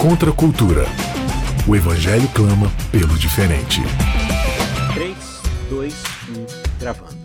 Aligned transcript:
Contra 0.00 0.30
a 0.30 0.34
cultura. 0.34 0.84
O 1.66 1.74
Evangelho 1.74 2.28
clama 2.34 2.70
pelo 2.92 3.18
diferente. 3.18 3.80
3, 4.92 5.16
2, 5.70 5.94
1, 5.94 6.78
gravando. 6.78 7.16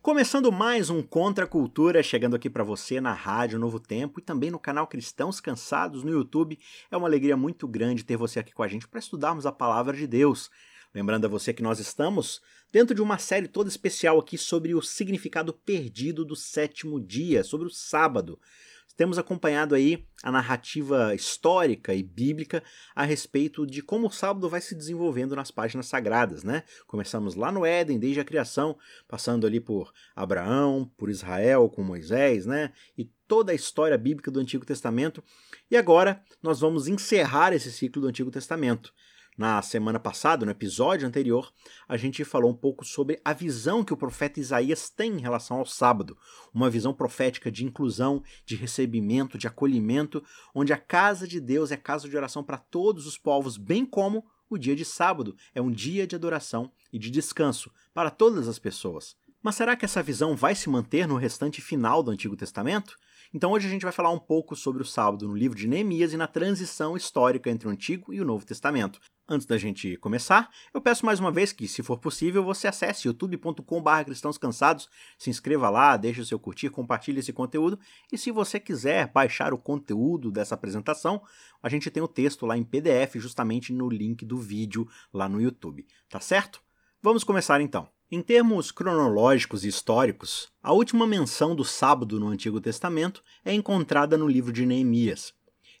Começando 0.00 0.52
mais 0.52 0.88
um 0.88 1.02
Contra 1.02 1.44
a 1.44 1.48
Cultura, 1.48 2.00
chegando 2.02 2.36
aqui 2.36 2.48
para 2.48 2.62
você 2.62 3.00
na 3.00 3.12
Rádio 3.12 3.58
Novo 3.58 3.80
Tempo 3.80 4.20
e 4.20 4.22
também 4.22 4.50
no 4.52 4.58
canal 4.58 4.86
Cristãos 4.86 5.40
Cansados 5.40 6.04
no 6.04 6.12
YouTube. 6.12 6.58
É 6.90 6.96
uma 6.96 7.08
alegria 7.08 7.36
muito 7.36 7.66
grande 7.66 8.04
ter 8.04 8.16
você 8.16 8.38
aqui 8.38 8.52
com 8.52 8.62
a 8.62 8.68
gente 8.68 8.86
para 8.86 9.00
estudarmos 9.00 9.44
a 9.44 9.52
palavra 9.52 9.96
de 9.96 10.06
Deus. 10.06 10.48
Lembrando 10.94 11.24
a 11.24 11.28
você 11.28 11.52
que 11.52 11.62
nós 11.62 11.80
estamos 11.80 12.40
dentro 12.72 12.94
de 12.94 13.02
uma 13.02 13.18
série 13.18 13.48
toda 13.48 13.68
especial 13.68 14.18
aqui 14.18 14.38
sobre 14.38 14.74
o 14.74 14.80
significado 14.80 15.52
perdido 15.52 16.24
do 16.24 16.36
sétimo 16.36 17.00
dia, 17.00 17.42
sobre 17.42 17.66
o 17.66 17.70
sábado. 17.70 18.38
Temos 19.00 19.16
acompanhado 19.16 19.74
aí 19.74 20.06
a 20.22 20.30
narrativa 20.30 21.14
histórica 21.14 21.94
e 21.94 22.02
bíblica 22.02 22.62
a 22.94 23.02
respeito 23.02 23.66
de 23.66 23.80
como 23.80 24.08
o 24.08 24.10
sábado 24.10 24.46
vai 24.46 24.60
se 24.60 24.74
desenvolvendo 24.74 25.34
nas 25.34 25.50
páginas 25.50 25.86
sagradas, 25.86 26.44
né? 26.44 26.64
Começamos 26.86 27.34
lá 27.34 27.50
no 27.50 27.64
Éden, 27.64 27.98
desde 27.98 28.20
a 28.20 28.24
criação, 28.26 28.76
passando 29.08 29.46
ali 29.46 29.58
por 29.58 29.90
Abraão, 30.14 30.84
por 30.98 31.08
Israel 31.08 31.70
com 31.70 31.82
Moisés, 31.82 32.44
né? 32.44 32.74
E 32.94 33.10
toda 33.26 33.52
a 33.52 33.54
história 33.54 33.96
bíblica 33.96 34.30
do 34.30 34.38
Antigo 34.38 34.66
Testamento. 34.66 35.24
E 35.70 35.78
agora 35.78 36.22
nós 36.42 36.60
vamos 36.60 36.86
encerrar 36.86 37.54
esse 37.54 37.72
ciclo 37.72 38.02
do 38.02 38.08
Antigo 38.08 38.30
Testamento. 38.30 38.92
Na 39.40 39.62
semana 39.62 39.98
passada, 39.98 40.44
no 40.44 40.52
episódio 40.52 41.08
anterior, 41.08 41.50
a 41.88 41.96
gente 41.96 42.26
falou 42.26 42.50
um 42.50 42.54
pouco 42.54 42.84
sobre 42.84 43.18
a 43.24 43.32
visão 43.32 43.82
que 43.82 43.94
o 43.94 43.96
profeta 43.96 44.38
Isaías 44.38 44.90
tem 44.90 45.14
em 45.14 45.20
relação 45.22 45.56
ao 45.56 45.64
sábado, 45.64 46.14
uma 46.52 46.68
visão 46.68 46.92
profética 46.92 47.50
de 47.50 47.64
inclusão, 47.64 48.22
de 48.44 48.54
recebimento, 48.54 49.38
de 49.38 49.46
acolhimento, 49.46 50.22
onde 50.54 50.74
a 50.74 50.76
casa 50.76 51.26
de 51.26 51.40
Deus 51.40 51.72
é 51.72 51.76
casa 51.78 52.06
de 52.06 52.14
oração 52.14 52.44
para 52.44 52.58
todos 52.58 53.06
os 53.06 53.16
povos, 53.16 53.56
bem 53.56 53.86
como 53.86 54.26
o 54.50 54.58
dia 54.58 54.76
de 54.76 54.84
sábado 54.84 55.34
é 55.54 55.62
um 55.62 55.70
dia 55.70 56.06
de 56.06 56.14
adoração 56.14 56.70
e 56.92 56.98
de 56.98 57.10
descanso 57.10 57.72
para 57.94 58.10
todas 58.10 58.46
as 58.46 58.58
pessoas. 58.58 59.16
Mas 59.42 59.54
será 59.54 59.74
que 59.74 59.86
essa 59.86 60.02
visão 60.02 60.36
vai 60.36 60.54
se 60.54 60.68
manter 60.68 61.08
no 61.08 61.16
restante 61.16 61.62
final 61.62 62.02
do 62.02 62.10
Antigo 62.10 62.36
Testamento? 62.36 62.94
Então 63.32 63.52
hoje 63.52 63.66
a 63.66 63.70
gente 63.70 63.84
vai 63.84 63.92
falar 63.92 64.10
um 64.10 64.18
pouco 64.18 64.54
sobre 64.54 64.82
o 64.82 64.86
sábado 64.86 65.26
no 65.26 65.34
livro 65.34 65.56
de 65.56 65.66
Neemias 65.66 66.12
e 66.12 66.16
na 66.16 66.26
transição 66.26 66.96
histórica 66.96 67.48
entre 67.48 67.66
o 67.66 67.70
Antigo 67.70 68.12
e 68.12 68.20
o 68.20 68.24
Novo 68.24 68.44
Testamento. 68.44 69.00
Antes 69.32 69.46
da 69.46 69.56
gente 69.56 69.96
começar, 69.98 70.50
eu 70.74 70.80
peço 70.80 71.06
mais 71.06 71.20
uma 71.20 71.30
vez 71.30 71.52
que, 71.52 71.68
se 71.68 71.84
for 71.84 71.96
possível, 71.98 72.42
você 72.42 72.66
acesse 72.66 73.06
youtube.com.br 73.06 74.04
cristãos 74.04 74.36
cansados, 74.36 74.88
se 75.16 75.30
inscreva 75.30 75.70
lá, 75.70 75.96
deixe 75.96 76.20
o 76.20 76.26
seu 76.26 76.36
curtir, 76.36 76.68
compartilhe 76.68 77.20
esse 77.20 77.32
conteúdo 77.32 77.78
e 78.10 78.18
se 78.18 78.32
você 78.32 78.58
quiser 78.58 79.06
baixar 79.12 79.54
o 79.54 79.58
conteúdo 79.58 80.32
dessa 80.32 80.56
apresentação, 80.56 81.22
a 81.62 81.68
gente 81.68 81.92
tem 81.92 82.02
o 82.02 82.08
texto 82.08 82.44
lá 82.44 82.58
em 82.58 82.64
PDF 82.64 83.14
justamente 83.18 83.72
no 83.72 83.88
link 83.88 84.26
do 84.26 84.36
vídeo 84.36 84.88
lá 85.14 85.28
no 85.28 85.40
YouTube, 85.40 85.86
tá 86.08 86.18
certo? 86.18 86.60
Vamos 87.00 87.22
começar 87.22 87.60
então. 87.60 87.88
Em 88.10 88.20
termos 88.20 88.72
cronológicos 88.72 89.64
e 89.64 89.68
históricos, 89.68 90.48
a 90.60 90.72
última 90.72 91.06
menção 91.06 91.54
do 91.54 91.64
sábado 91.64 92.18
no 92.18 92.26
Antigo 92.26 92.60
Testamento 92.60 93.22
é 93.44 93.54
encontrada 93.54 94.18
no 94.18 94.26
livro 94.26 94.52
de 94.52 94.66
Neemias. 94.66 95.32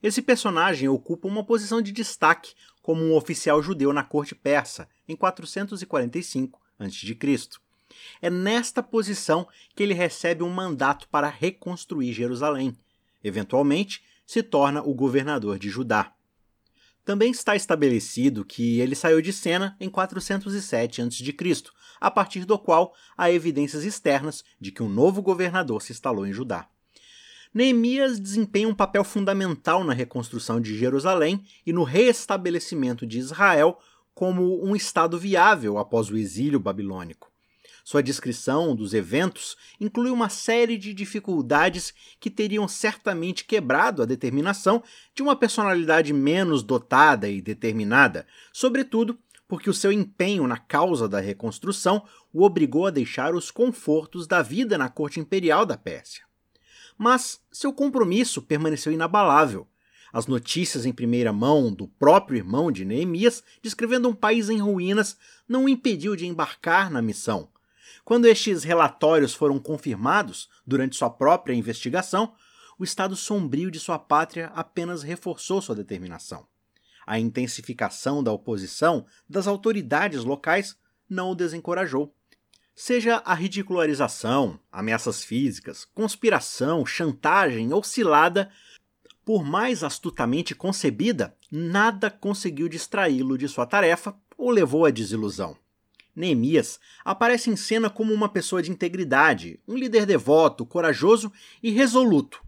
Esse 0.02 0.22
personagem 0.22 0.88
ocupa 0.88 1.28
uma 1.28 1.44
posição 1.44 1.82
de 1.82 1.92
destaque 1.92 2.54
como 2.82 3.02
um 3.02 3.14
oficial 3.14 3.62
judeu 3.62 3.92
na 3.92 4.02
corte 4.02 4.34
persa 4.34 4.88
em 5.06 5.14
445 5.14 6.60
a.C. 6.78 7.18
É 8.22 8.30
nesta 8.30 8.82
posição 8.82 9.46
que 9.74 9.82
ele 9.82 9.92
recebe 9.92 10.42
um 10.42 10.48
mandato 10.48 11.06
para 11.08 11.28
reconstruir 11.28 12.12
Jerusalém. 12.12 12.76
Eventualmente, 13.22 14.02
se 14.24 14.42
torna 14.42 14.82
o 14.82 14.94
governador 14.94 15.58
de 15.58 15.68
Judá. 15.68 16.14
Também 17.04 17.30
está 17.30 17.56
estabelecido 17.56 18.44
que 18.44 18.80
ele 18.80 18.94
saiu 18.94 19.20
de 19.20 19.32
cena 19.32 19.76
em 19.80 19.90
407 19.90 21.02
a.C., 21.02 21.64
a 22.00 22.10
partir 22.10 22.44
do 22.44 22.58
qual 22.58 22.94
há 23.18 23.30
evidências 23.30 23.84
externas 23.84 24.44
de 24.58 24.70
que 24.70 24.82
um 24.82 24.88
novo 24.88 25.20
governador 25.20 25.82
se 25.82 25.92
instalou 25.92 26.26
em 26.26 26.32
Judá. 26.32 26.68
Neemias 27.52 28.20
desempenha 28.20 28.68
um 28.68 28.74
papel 28.74 29.02
fundamental 29.02 29.82
na 29.82 29.92
reconstrução 29.92 30.60
de 30.60 30.78
Jerusalém 30.78 31.44
e 31.66 31.72
no 31.72 31.82
reestabelecimento 31.82 33.04
de 33.04 33.18
Israel 33.18 33.76
como 34.14 34.64
um 34.64 34.76
Estado 34.76 35.18
viável 35.18 35.76
após 35.76 36.10
o 36.10 36.16
exílio 36.16 36.60
babilônico. 36.60 37.28
Sua 37.82 38.04
descrição 38.04 38.76
dos 38.76 38.94
eventos 38.94 39.56
inclui 39.80 40.10
uma 40.10 40.28
série 40.28 40.78
de 40.78 40.94
dificuldades 40.94 41.92
que 42.20 42.30
teriam 42.30 42.68
certamente 42.68 43.44
quebrado 43.44 44.00
a 44.00 44.06
determinação 44.06 44.80
de 45.12 45.20
uma 45.20 45.34
personalidade 45.34 46.12
menos 46.12 46.62
dotada 46.62 47.28
e 47.28 47.42
determinada, 47.42 48.28
sobretudo 48.52 49.18
porque 49.48 49.68
o 49.68 49.74
seu 49.74 49.90
empenho 49.90 50.46
na 50.46 50.56
causa 50.56 51.08
da 51.08 51.18
reconstrução 51.18 52.04
o 52.32 52.44
obrigou 52.44 52.86
a 52.86 52.90
deixar 52.90 53.34
os 53.34 53.50
confortos 53.50 54.28
da 54.28 54.40
vida 54.40 54.78
na 54.78 54.88
corte 54.88 55.18
imperial 55.18 55.66
da 55.66 55.76
Pérsia 55.76 56.29
mas 57.00 57.40
seu 57.50 57.72
compromisso 57.72 58.42
permaneceu 58.42 58.92
inabalável. 58.92 59.66
As 60.12 60.26
notícias 60.26 60.84
em 60.84 60.92
primeira 60.92 61.32
mão 61.32 61.72
do 61.72 61.88
próprio 61.88 62.36
irmão 62.36 62.70
de 62.70 62.84
Neemias, 62.84 63.42
descrevendo 63.62 64.06
um 64.06 64.14
país 64.14 64.50
em 64.50 64.58
ruínas, 64.58 65.16
não 65.48 65.64
o 65.64 65.68
impediu 65.70 66.14
de 66.14 66.26
embarcar 66.26 66.90
na 66.90 67.00
missão. 67.00 67.48
Quando 68.04 68.26
estes 68.26 68.64
relatórios 68.64 69.32
foram 69.32 69.58
confirmados 69.58 70.50
durante 70.66 70.94
sua 70.94 71.08
própria 71.08 71.54
investigação, 71.54 72.34
o 72.78 72.84
estado 72.84 73.16
sombrio 73.16 73.70
de 73.70 73.80
sua 73.80 73.98
pátria 73.98 74.52
apenas 74.54 75.02
reforçou 75.02 75.62
sua 75.62 75.74
determinação. 75.74 76.46
A 77.06 77.18
intensificação 77.18 78.22
da 78.22 78.30
oposição 78.30 79.06
das 79.26 79.46
autoridades 79.46 80.22
locais 80.22 80.76
não 81.08 81.30
o 81.30 81.34
desencorajou. 81.34 82.14
Seja 82.74 83.22
a 83.24 83.34
ridicularização, 83.34 84.58
ameaças 84.72 85.22
físicas, 85.22 85.84
conspiração, 85.84 86.86
chantagem 86.86 87.72
ou 87.72 87.82
cilada, 87.82 88.50
por 89.24 89.44
mais 89.44 89.84
astutamente 89.84 90.54
concebida, 90.54 91.36
nada 91.50 92.10
conseguiu 92.10 92.68
distraí-lo 92.68 93.36
de 93.36 93.48
sua 93.48 93.66
tarefa 93.66 94.14
ou 94.36 94.50
levou 94.50 94.86
à 94.86 94.90
desilusão. 94.90 95.56
Neemias 96.16 96.80
aparece 97.04 97.50
em 97.50 97.56
cena 97.56 97.88
como 97.88 98.12
uma 98.12 98.28
pessoa 98.28 98.62
de 98.62 98.70
integridade, 98.70 99.60
um 99.68 99.76
líder 99.76 100.06
devoto, 100.06 100.66
corajoso 100.66 101.32
e 101.62 101.70
resoluto, 101.70 102.42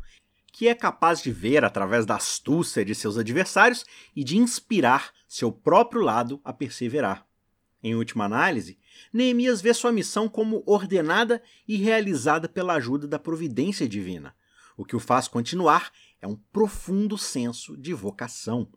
que 0.52 0.68
é 0.68 0.74
capaz 0.74 1.22
de 1.22 1.30
ver 1.30 1.64
através 1.64 2.04
da 2.04 2.16
astúcia 2.16 2.84
de 2.84 2.94
seus 2.94 3.16
adversários 3.16 3.84
e 4.14 4.24
de 4.24 4.36
inspirar 4.36 5.12
seu 5.26 5.50
próprio 5.52 6.02
lado 6.02 6.40
a 6.44 6.52
perseverar. 6.52 7.26
Em 7.82 7.94
última 7.94 8.24
análise, 8.24 8.78
Neemias 9.12 9.60
vê 9.60 9.72
sua 9.74 9.92
missão 9.92 10.28
como 10.28 10.62
ordenada 10.66 11.42
e 11.66 11.76
realizada 11.76 12.48
pela 12.48 12.74
ajuda 12.74 13.06
da 13.06 13.18
providência 13.18 13.88
divina. 13.88 14.34
O 14.76 14.84
que 14.84 14.96
o 14.96 15.00
faz 15.00 15.28
continuar 15.28 15.92
é 16.20 16.26
um 16.26 16.36
profundo 16.52 17.18
senso 17.18 17.76
de 17.76 17.92
vocação. 17.92 18.68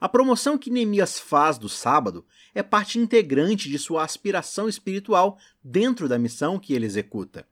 A 0.00 0.08
promoção 0.08 0.58
que 0.58 0.70
Neemias 0.70 1.18
faz 1.18 1.58
do 1.58 1.68
sábado 1.68 2.24
é 2.54 2.62
parte 2.62 2.98
integrante 2.98 3.68
de 3.68 3.78
sua 3.78 4.04
aspiração 4.04 4.68
espiritual 4.68 5.38
dentro 5.62 6.08
da 6.08 6.18
missão 6.18 6.58
que 6.58 6.74
ele 6.74 6.86
executa. 6.86 7.46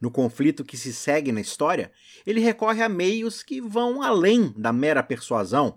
No 0.00 0.10
conflito 0.10 0.64
que 0.64 0.76
se 0.76 0.92
segue 0.92 1.32
na 1.32 1.40
história, 1.40 1.90
ele 2.24 2.40
recorre 2.40 2.82
a 2.82 2.88
meios 2.88 3.42
que 3.42 3.60
vão 3.60 4.00
além 4.02 4.52
da 4.56 4.72
mera 4.72 5.02
persuasão, 5.02 5.76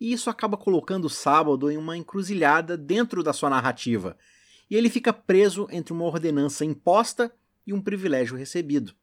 e 0.00 0.12
isso 0.12 0.28
acaba 0.28 0.56
colocando 0.56 1.04
o 1.04 1.10
sábado 1.10 1.70
em 1.70 1.76
uma 1.76 1.96
encruzilhada 1.96 2.76
dentro 2.76 3.22
da 3.22 3.32
sua 3.32 3.48
narrativa, 3.48 4.16
e 4.72 4.74
ele 4.74 4.88
fica 4.88 5.12
preso 5.12 5.68
entre 5.70 5.92
uma 5.92 6.06
ordenança 6.06 6.64
imposta 6.64 7.30
e 7.66 7.74
um 7.74 7.80
privilégio 7.82 8.38
recebido. 8.38 8.94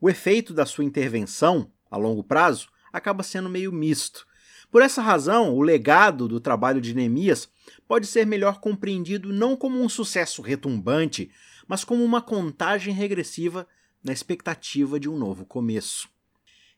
O 0.00 0.08
efeito 0.08 0.54
da 0.54 0.64
sua 0.64 0.84
intervenção, 0.84 1.68
a 1.90 1.96
longo 1.96 2.22
prazo, 2.22 2.68
acaba 2.92 3.24
sendo 3.24 3.50
meio 3.50 3.72
misto. 3.72 4.24
Por 4.70 4.82
essa 4.82 5.02
razão, 5.02 5.52
o 5.52 5.62
legado 5.62 6.28
do 6.28 6.38
trabalho 6.38 6.80
de 6.80 6.94
Neemias 6.94 7.48
pode 7.88 8.06
ser 8.06 8.24
melhor 8.24 8.60
compreendido 8.60 9.32
não 9.32 9.56
como 9.56 9.82
um 9.82 9.88
sucesso 9.88 10.40
retumbante, 10.40 11.28
mas 11.66 11.82
como 11.82 12.04
uma 12.04 12.22
contagem 12.22 12.94
regressiva 12.94 13.66
na 14.00 14.12
expectativa 14.12 15.00
de 15.00 15.08
um 15.08 15.18
novo 15.18 15.44
começo. 15.44 16.08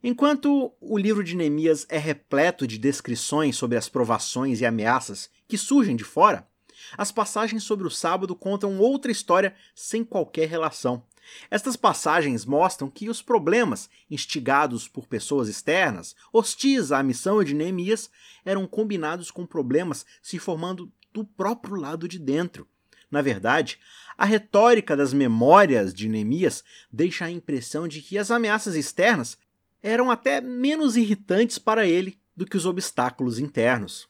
Enquanto 0.03 0.73
o 0.81 0.97
livro 0.97 1.23
de 1.23 1.37
Neemias 1.37 1.85
é 1.91 1.99
repleto 1.99 2.67
de 2.67 2.79
descrições 2.79 3.57
sobre 3.57 3.77
as 3.77 3.91
provações 3.91 4.63
e 4.63 4.65
ameaças 4.65 5.29
que 5.47 5.59
surgem 5.59 5.95
de 5.95 6.05
fora, 6.05 6.49
as 6.97 7.11
passagens 7.11 7.63
sobre 7.63 7.87
o 7.87 7.91
sábado 7.91 8.35
contam 8.35 8.79
outra 8.79 9.11
história 9.11 9.55
sem 9.75 10.05
qualquer 10.05 10.49
relação. 10.49 11.03
Estas 11.51 11.77
passagens 11.77 12.45
mostram 12.45 12.89
que 12.89 13.09
os 13.09 13.21
problemas 13.21 13.89
instigados 14.11 14.87
por 14.87 15.07
pessoas 15.07 15.49
externas, 15.49 16.15
hostis 16.33 16.93
à 16.93 17.03
missão 17.03 17.43
de 17.43 17.55
Neemias, 17.55 18.11
eram 18.45 18.67
combinados 18.67 19.31
com 19.31 19.45
problemas 19.45 20.07
se 20.23 20.39
formando 20.39 20.91
do 21.13 21.25
próprio 21.25 21.77
lado 21.77 22.07
de 22.07 22.19
dentro. 22.19 22.69
Na 23.11 23.23
verdade, 23.23 23.79
a 24.19 24.25
retórica 24.25 24.97
das 24.97 25.13
memórias 25.13 25.95
de 25.95 26.09
Neemias 26.09 26.65
deixa 26.93 27.25
a 27.25 27.31
impressão 27.31 27.87
de 27.87 28.03
que 28.03 28.19
as 28.19 28.31
ameaças 28.31 28.75
externas 28.75 29.39
eram 29.83 30.11
até 30.11 30.41
menos 30.41 30.97
irritantes 30.97 31.59
para 31.59 31.87
ele 31.87 32.19
do 32.37 32.45
que 32.45 32.57
os 32.57 32.67
obstáculos 32.67 33.39
internos. 33.39 34.09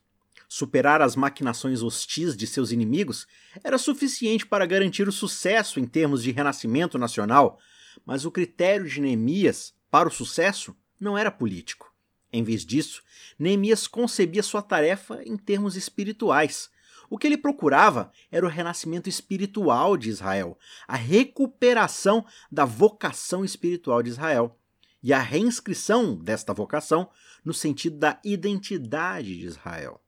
Superar 0.48 1.02
as 1.02 1.16
maquinações 1.16 1.82
hostis 1.82 2.36
de 2.36 2.46
seus 2.46 2.70
inimigos 2.70 3.26
era 3.64 3.78
suficiente 3.78 4.46
para 4.46 4.66
garantir 4.66 5.08
o 5.08 5.12
sucesso 5.12 5.80
em 5.80 5.86
termos 5.86 6.22
de 6.22 6.30
renascimento 6.30 6.98
nacional, 6.98 7.58
mas 8.04 8.24
o 8.24 8.30
critério 8.30 8.88
de 8.88 9.00
Neemias 9.00 9.74
para 9.90 10.08
o 10.08 10.12
sucesso 10.12 10.76
não 11.00 11.16
era 11.16 11.30
político. 11.30 11.92
Em 12.32 12.42
vez 12.42 12.64
disso, 12.64 13.02
Neemias 13.38 13.86
concebia 13.86 14.42
sua 14.42 14.62
tarefa 14.62 15.20
em 15.24 15.36
termos 15.36 15.76
espirituais. 15.76 16.70
O 17.08 17.16
que 17.16 17.26
ele 17.26 17.38
procurava 17.38 18.10
era 18.30 18.44
o 18.44 18.48
renascimento 18.48 19.08
espiritual 19.08 19.96
de 19.96 20.10
Israel, 20.10 20.58
a 20.86 20.96
recuperação 20.96 22.24
da 22.50 22.64
vocação 22.64 23.44
espiritual 23.44 24.02
de 24.02 24.10
Israel 24.10 24.58
e 25.02 25.12
a 25.12 25.18
reinscrição 25.20 26.16
desta 26.16 26.52
vocação 26.52 27.08
no 27.44 27.54
sentido 27.54 27.96
da 27.96 28.20
identidade 28.24 29.38
de 29.38 29.46
Israel. 29.46 30.02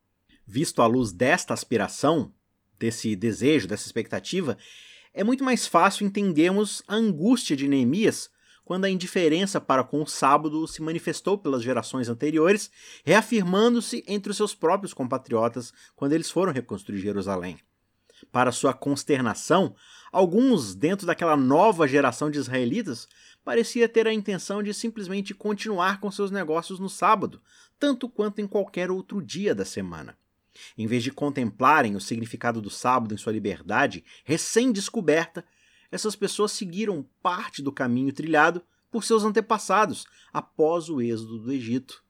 Visto 0.50 0.80
à 0.80 0.86
luz 0.86 1.12
desta 1.12 1.52
aspiração, 1.52 2.32
desse 2.78 3.14
desejo, 3.14 3.68
dessa 3.68 3.84
expectativa, 3.84 4.56
é 5.12 5.22
muito 5.22 5.44
mais 5.44 5.66
fácil 5.66 6.06
entendermos 6.06 6.82
a 6.88 6.94
angústia 6.94 7.54
de 7.54 7.68
Neemias 7.68 8.30
quando 8.64 8.86
a 8.86 8.88
indiferença 8.88 9.60
para 9.60 9.84
com 9.84 10.02
o 10.02 10.06
sábado 10.06 10.66
se 10.66 10.80
manifestou 10.80 11.36
pelas 11.36 11.62
gerações 11.62 12.08
anteriores, 12.08 12.70
reafirmando-se 13.04 14.02
entre 14.08 14.30
os 14.30 14.38
seus 14.38 14.54
próprios 14.54 14.94
compatriotas 14.94 15.70
quando 15.94 16.14
eles 16.14 16.30
foram 16.30 16.50
reconstruir 16.50 16.98
Jerusalém. 16.98 17.58
Para 18.32 18.50
sua 18.50 18.72
consternação, 18.72 19.76
alguns 20.10 20.74
dentro 20.74 21.06
daquela 21.06 21.36
nova 21.36 21.86
geração 21.86 22.30
de 22.30 22.38
israelitas 22.38 23.06
parecia 23.44 23.86
ter 23.86 24.06
a 24.06 24.14
intenção 24.14 24.62
de 24.62 24.72
simplesmente 24.72 25.34
continuar 25.34 26.00
com 26.00 26.10
seus 26.10 26.30
negócios 26.30 26.78
no 26.78 26.88
sábado, 26.88 27.42
tanto 27.78 28.08
quanto 28.08 28.40
em 28.40 28.46
qualquer 28.46 28.90
outro 28.90 29.22
dia 29.22 29.54
da 29.54 29.66
semana. 29.66 30.16
Em 30.76 30.86
vez 30.86 31.02
de 31.02 31.10
contemplarem 31.10 31.96
o 31.96 32.00
significado 32.00 32.60
do 32.60 32.70
sábado 32.70 33.14
em 33.14 33.18
sua 33.18 33.32
liberdade 33.32 34.04
recém-descoberta, 34.24 35.44
essas 35.90 36.14
pessoas 36.14 36.52
seguiram 36.52 37.06
parte 37.22 37.62
do 37.62 37.72
caminho 37.72 38.12
trilhado 38.12 38.62
por 38.90 39.04
seus 39.04 39.24
antepassados 39.24 40.06
após 40.32 40.88
o 40.88 41.00
êxodo 41.00 41.38
do 41.38 41.52
Egito. 41.52 42.04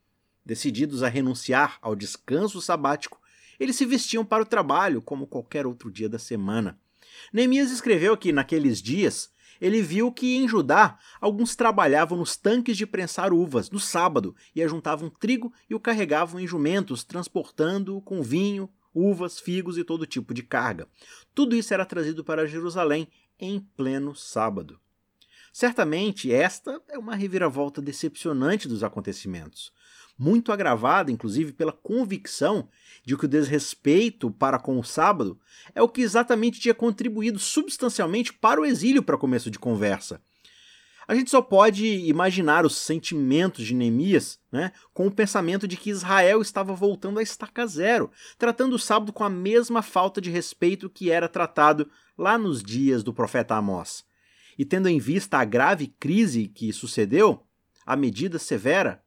Decididos 0.45 1.03
a 1.03 1.09
renunciar 1.09 1.79
ao 1.83 1.95
descanso 1.95 2.61
sabático, 2.61 3.21
eles 3.59 3.77
se 3.77 3.85
vestiam 3.85 4.25
para 4.25 4.43
o 4.43 4.47
trabalho 4.47 5.03
como 5.03 5.27
qualquer 5.27 5.67
outro 5.67 5.91
dia 5.91 6.09
da 6.09 6.19
semana. 6.19 6.79
Neemias 7.33 7.71
escreveu 7.71 8.17
que, 8.17 8.33
naqueles 8.33 8.81
dias, 8.81 9.31
ele 9.61 9.83
viu 9.83 10.13
que 10.13 10.37
em 10.37 10.49
Judá 10.49 10.99
alguns 11.21 11.57
trabalhavam 11.57 12.19
nos 12.19 12.37
tanques 12.37 12.77
de 12.77 12.87
prensar 12.87 13.33
uvas 13.33 13.71
no 13.71 13.81
sábado 13.81 14.35
e 14.55 14.63
ajuntavam 14.63 15.11
trigo 15.11 15.53
e 15.69 15.75
o 15.75 15.81
carregavam 15.81 16.41
em 16.41 16.47
jumentos, 16.47 17.05
transportando-o 17.05 18.01
com 18.01 18.23
vinho, 18.23 18.71
uvas, 18.95 19.39
figos 19.39 19.79
e 19.79 19.85
todo 19.85 20.07
tipo 20.07 20.35
de 20.35 20.43
carga. 20.43 20.89
Tudo 21.35 21.55
isso 21.55 21.73
era 21.73 21.85
trazido 21.85 22.25
para 22.25 22.47
Jerusalém 22.47 23.09
em 23.39 23.61
pleno 23.61 24.15
sábado. 24.15 24.79
Certamente 25.53 26.33
esta 26.33 26.81
é 26.89 26.99
uma 26.99 27.15
reviravolta 27.15 27.81
decepcionante 27.81 28.69
dos 28.69 28.85
acontecimentos, 28.85 29.73
muito 30.19 30.51
agravada, 30.51 31.13
inclusive, 31.13 31.53
pela 31.53 31.73
convicção 31.73 32.69
de 33.05 33.17
que 33.17 33.25
o 33.25 33.29
desrespeito 33.29 34.31
para 34.31 34.59
com 34.59 34.79
o 34.79 34.85
sábado 34.85 35.39
é 35.75 35.81
o 35.81 35.89
que 35.89 36.03
exatamente 36.03 36.61
tinha 36.61 36.75
contribuído 36.75 37.39
substancialmente 37.39 38.33
para 38.33 38.61
o 38.61 38.65
exílio 38.65 39.03
para 39.03 39.17
começo 39.17 39.51
de 39.51 39.59
conversa. 39.59 40.21
A 41.07 41.15
gente 41.15 41.31
só 41.31 41.41
pode 41.41 41.87
imaginar 41.87 42.67
os 42.67 42.77
sentimentos 42.77 43.65
de 43.65 43.75
Neemias 43.75 44.39
né, 44.53 44.73
com 44.93 45.07
o 45.07 45.11
pensamento 45.11 45.67
de 45.67 45.75
que 45.75 45.89
Israel 45.89 46.43
estava 46.43 46.75
voltando 46.75 47.19
à 47.19 47.23
estaca 47.23 47.67
zero, 47.67 48.11
tratando 48.37 48.75
o 48.75 48.79
sábado 48.79 49.11
com 49.11 49.25
a 49.25 49.31
mesma 49.31 49.81
falta 49.81 50.21
de 50.21 50.31
respeito 50.31 50.91
que 50.91 51.11
era 51.11 51.27
tratado 51.27 51.91
lá 52.17 52.37
nos 52.37 52.63
dias 52.63 53.03
do 53.03 53.15
profeta 53.15 53.55
Amós. 53.55 54.05
E 54.59 54.67
tendo 54.67 54.87
em 54.87 54.99
vista 54.99 55.39
a 55.39 55.47
grave 55.47 55.87
crise 55.99 56.47
que 56.47 56.71
sucedeu, 56.75 57.43
a 57.87 57.97
medida 57.97 58.39
severa 58.39 59.03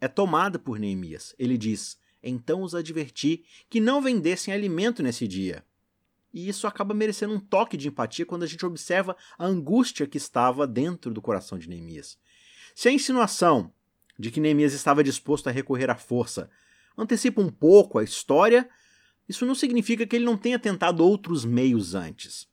é 0.00 0.08
tomada 0.08 0.58
por 0.58 0.78
Neemias. 0.78 1.34
Ele 1.38 1.58
diz: 1.58 1.98
Então 2.22 2.62
os 2.62 2.74
adverti 2.74 3.44
que 3.68 3.80
não 3.80 4.00
vendessem 4.00 4.52
alimento 4.52 5.02
nesse 5.02 5.28
dia. 5.28 5.64
E 6.32 6.48
isso 6.48 6.66
acaba 6.66 6.94
merecendo 6.94 7.34
um 7.34 7.40
toque 7.40 7.76
de 7.76 7.88
empatia 7.88 8.24
quando 8.24 8.44
a 8.44 8.46
gente 8.46 8.64
observa 8.64 9.16
a 9.36 9.44
angústia 9.44 10.06
que 10.06 10.16
estava 10.16 10.66
dentro 10.66 11.12
do 11.12 11.20
coração 11.20 11.58
de 11.58 11.68
Neemias. 11.68 12.16
Se 12.74 12.88
a 12.88 12.92
insinuação 12.92 13.72
de 14.18 14.30
que 14.30 14.40
Neemias 14.40 14.72
estava 14.72 15.02
disposto 15.02 15.48
a 15.48 15.52
recorrer 15.52 15.90
à 15.90 15.96
força 15.96 16.48
antecipa 16.96 17.40
um 17.40 17.50
pouco 17.50 17.98
a 17.98 18.04
história, 18.04 18.68
isso 19.28 19.44
não 19.44 19.54
significa 19.54 20.06
que 20.06 20.16
ele 20.16 20.24
não 20.24 20.36
tenha 20.36 20.58
tentado 20.58 21.04
outros 21.04 21.44
meios 21.44 21.94
antes. 21.94 22.48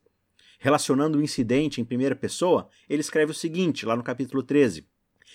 Relacionando 0.58 1.18
o 1.18 1.22
incidente 1.22 1.80
em 1.80 1.84
primeira 1.84 2.16
pessoa, 2.16 2.68
ele 2.88 3.00
escreve 3.00 3.30
o 3.30 3.34
seguinte, 3.34 3.86
lá 3.86 3.94
no 3.94 4.02
capítulo 4.02 4.42
13: 4.42 4.84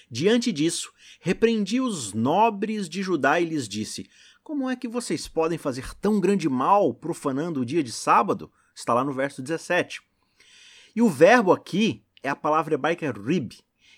Diante 0.09 0.51
disso, 0.51 0.91
repreendi 1.19 1.79
os 1.79 2.13
nobres 2.13 2.87
de 2.89 3.01
Judá 3.01 3.39
e 3.39 3.45
lhes 3.45 3.67
disse: 3.67 4.09
Como 4.43 4.69
é 4.69 4.75
que 4.75 4.87
vocês 4.87 5.27
podem 5.27 5.57
fazer 5.57 5.93
tão 5.95 6.19
grande 6.19 6.47
mal 6.47 6.93
profanando 6.93 7.61
o 7.61 7.65
dia 7.65 7.83
de 7.83 7.91
sábado? 7.91 8.51
Está 8.75 8.93
lá 8.93 9.03
no 9.03 9.13
verso 9.13 9.41
17. 9.41 10.01
E 10.95 11.01
o 11.01 11.09
verbo 11.09 11.51
aqui 11.51 12.03
é 12.21 12.29
a 12.29 12.35
palavra 12.35 12.75
hebraica 12.75 13.11
rib, 13.11 13.53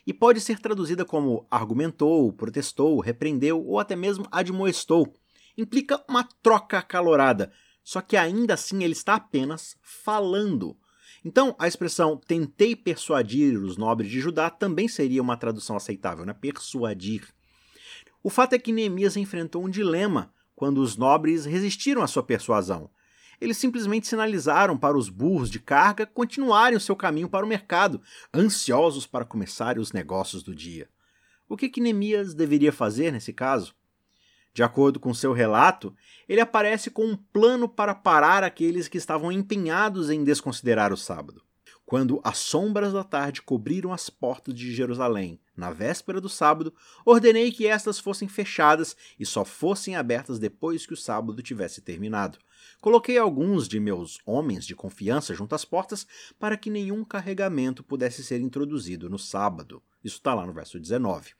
e 0.07 0.13
pode 0.13 0.39
ser 0.39 0.59
traduzida 0.59 1.03
como 1.03 1.47
argumentou, 1.49 2.31
protestou, 2.31 2.99
repreendeu 2.99 3.65
ou 3.65 3.79
até 3.79 3.95
mesmo 3.95 4.27
admoestou. 4.31 5.13
Implica 5.57 6.03
uma 6.07 6.23
troca 6.43 6.77
acalorada, 6.77 7.51
só 7.83 8.01
que 8.01 8.15
ainda 8.15 8.53
assim 8.53 8.83
ele 8.83 8.93
está 8.93 9.15
apenas 9.15 9.77
falando. 9.81 10.77
Então, 11.25 11.55
a 11.57 11.67
expressão 11.67 12.15
tentei 12.15 12.75
persuadir 12.75 13.59
os 13.59 13.77
nobres 13.77 14.11
de 14.11 14.19
Judá 14.19 14.47
também 14.47 14.87
seria 14.87 15.23
uma 15.23 15.35
tradução 15.35 15.75
aceitável, 15.75 16.23
né? 16.23 16.33
Persuadir. 16.33 17.27
O 18.21 18.29
fato 18.29 18.53
é 18.53 18.59
que 18.59 18.71
Neemias 18.71 19.17
enfrentou 19.17 19.65
um 19.65 19.69
dilema 19.69 20.31
quando 20.55 20.77
os 20.77 20.95
nobres 20.95 21.43
resistiram 21.43 22.03
à 22.03 22.07
sua 22.07 22.21
persuasão. 22.21 22.91
Eles 23.41 23.57
simplesmente 23.57 24.07
sinalizaram 24.07 24.77
para 24.77 24.95
os 24.95 25.09
burros 25.09 25.49
de 25.49 25.59
carga 25.59 26.05
continuarem 26.05 26.77
o 26.77 26.79
seu 26.81 26.95
caminho 26.95 27.27
para 27.27 27.43
o 27.43 27.49
mercado, 27.49 27.99
ansiosos 28.31 29.07
para 29.07 29.25
começarem 29.25 29.81
os 29.81 29.91
negócios 29.91 30.43
do 30.43 30.53
dia. 30.53 30.87
O 31.49 31.57
que, 31.57 31.69
que 31.69 31.81
Neemias 31.81 32.35
deveria 32.35 32.71
fazer 32.71 33.11
nesse 33.11 33.33
caso? 33.33 33.73
De 34.55 34.63
acordo 34.63 35.01
com 35.01 35.13
seu 35.13 35.33
relato, 35.33 35.93
ele 36.29 36.39
aparece 36.39 36.89
com 36.89 37.03
um 37.03 37.17
plano 37.17 37.67
para 37.67 37.93
parar 37.93 38.41
aqueles 38.41 38.87
que 38.87 38.97
estavam 38.97 39.29
empenhados 39.29 40.09
em 40.09 40.23
desconsiderar 40.23 40.93
o 40.93 40.97
sábado. 40.97 41.43
Quando 41.85 42.21
as 42.23 42.37
sombras 42.37 42.93
da 42.93 43.03
tarde 43.03 43.41
cobriram 43.41 43.91
as 43.91 44.09
portas 44.09 44.53
de 44.53 44.73
Jerusalém, 44.73 45.41
na 45.57 45.71
véspera 45.71 46.21
do 46.21 46.29
sábado, 46.29 46.73
ordenei 47.05 47.51
que 47.51 47.67
estas 47.67 47.99
fossem 47.99 48.29
fechadas 48.29 48.95
e 49.19 49.25
só 49.25 49.43
fossem 49.43 49.97
abertas 49.97 50.39
depois 50.39 50.85
que 50.85 50.93
o 50.93 50.97
sábado 50.97 51.43
tivesse 51.43 51.81
terminado. 51.81 52.39
Coloquei 52.79 53.17
alguns 53.17 53.67
de 53.67 53.77
meus 53.77 54.19
homens 54.25 54.65
de 54.65 54.73
confiança 54.73 55.35
junto 55.35 55.53
às 55.53 55.65
portas 55.65 56.07
para 56.39 56.55
que 56.55 56.69
nenhum 56.69 57.03
carregamento 57.03 57.83
pudesse 57.83 58.23
ser 58.23 58.39
introduzido 58.39 59.09
no 59.09 59.19
sábado. 59.19 59.83
Isso 60.01 60.15
está 60.15 60.33
lá 60.33 60.45
no 60.45 60.53
verso 60.53 60.79
19 60.79 61.33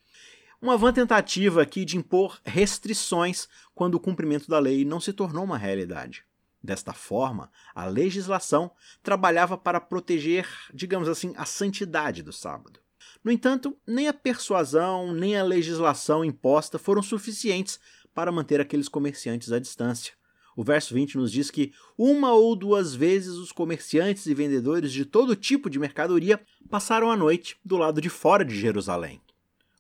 uma 0.62 0.78
vã 0.78 0.92
tentativa 0.92 1.62
aqui 1.62 1.86
de 1.86 1.98
impor 1.98 2.40
restrições 2.46 3.48
quando 3.74 3.96
o 3.96 4.00
cumprimento 4.00 4.48
da 4.48 4.60
lei 4.60 4.86
não 4.86 5.00
se 5.00 5.14
tornou 5.14 5.44
uma 5.44 5.58
realidade. 5.58 6.24
Desta 6.64 6.94
forma, 6.94 7.52
a 7.76 7.86
legislação 7.86 8.72
trabalhava 9.04 9.58
para 9.58 9.80
proteger, 9.80 10.48
digamos 10.74 11.08
assim, 11.08 11.34
a 11.38 11.46
santidade 11.46 12.24
do 12.24 12.34
sábado. 12.34 12.80
No 13.24 13.32
entanto, 13.32 13.78
nem 13.86 14.08
a 14.08 14.14
persuasão 14.14 15.14
nem 15.14 15.38
a 15.38 15.44
legislação 15.44 16.26
imposta 16.26 16.80
foram 16.80 17.04
suficientes 17.04 17.80
para 18.14 18.32
manter 18.32 18.60
aqueles 18.60 18.88
comerciantes 18.88 19.52
à 19.52 19.60
distância. 19.60 20.14
O 20.56 20.64
verso 20.64 20.94
20 20.94 21.18
nos 21.18 21.32
diz 21.32 21.52
que 21.52 21.74
uma 21.98 22.32
ou 22.32 22.56
duas 22.56 22.96
vezes 22.96 23.34
os 23.34 23.52
comerciantes 23.52 24.26
e 24.26 24.34
vendedores 24.34 24.92
de 24.92 25.04
todo 25.04 25.36
tipo 25.36 25.70
de 25.70 25.78
mercadoria 25.78 26.40
passaram 26.70 27.12
a 27.12 27.18
noite 27.18 27.60
do 27.64 27.76
lado 27.76 28.00
de 28.00 28.10
fora 28.10 28.46
de 28.46 28.58
Jerusalém. 28.58 29.22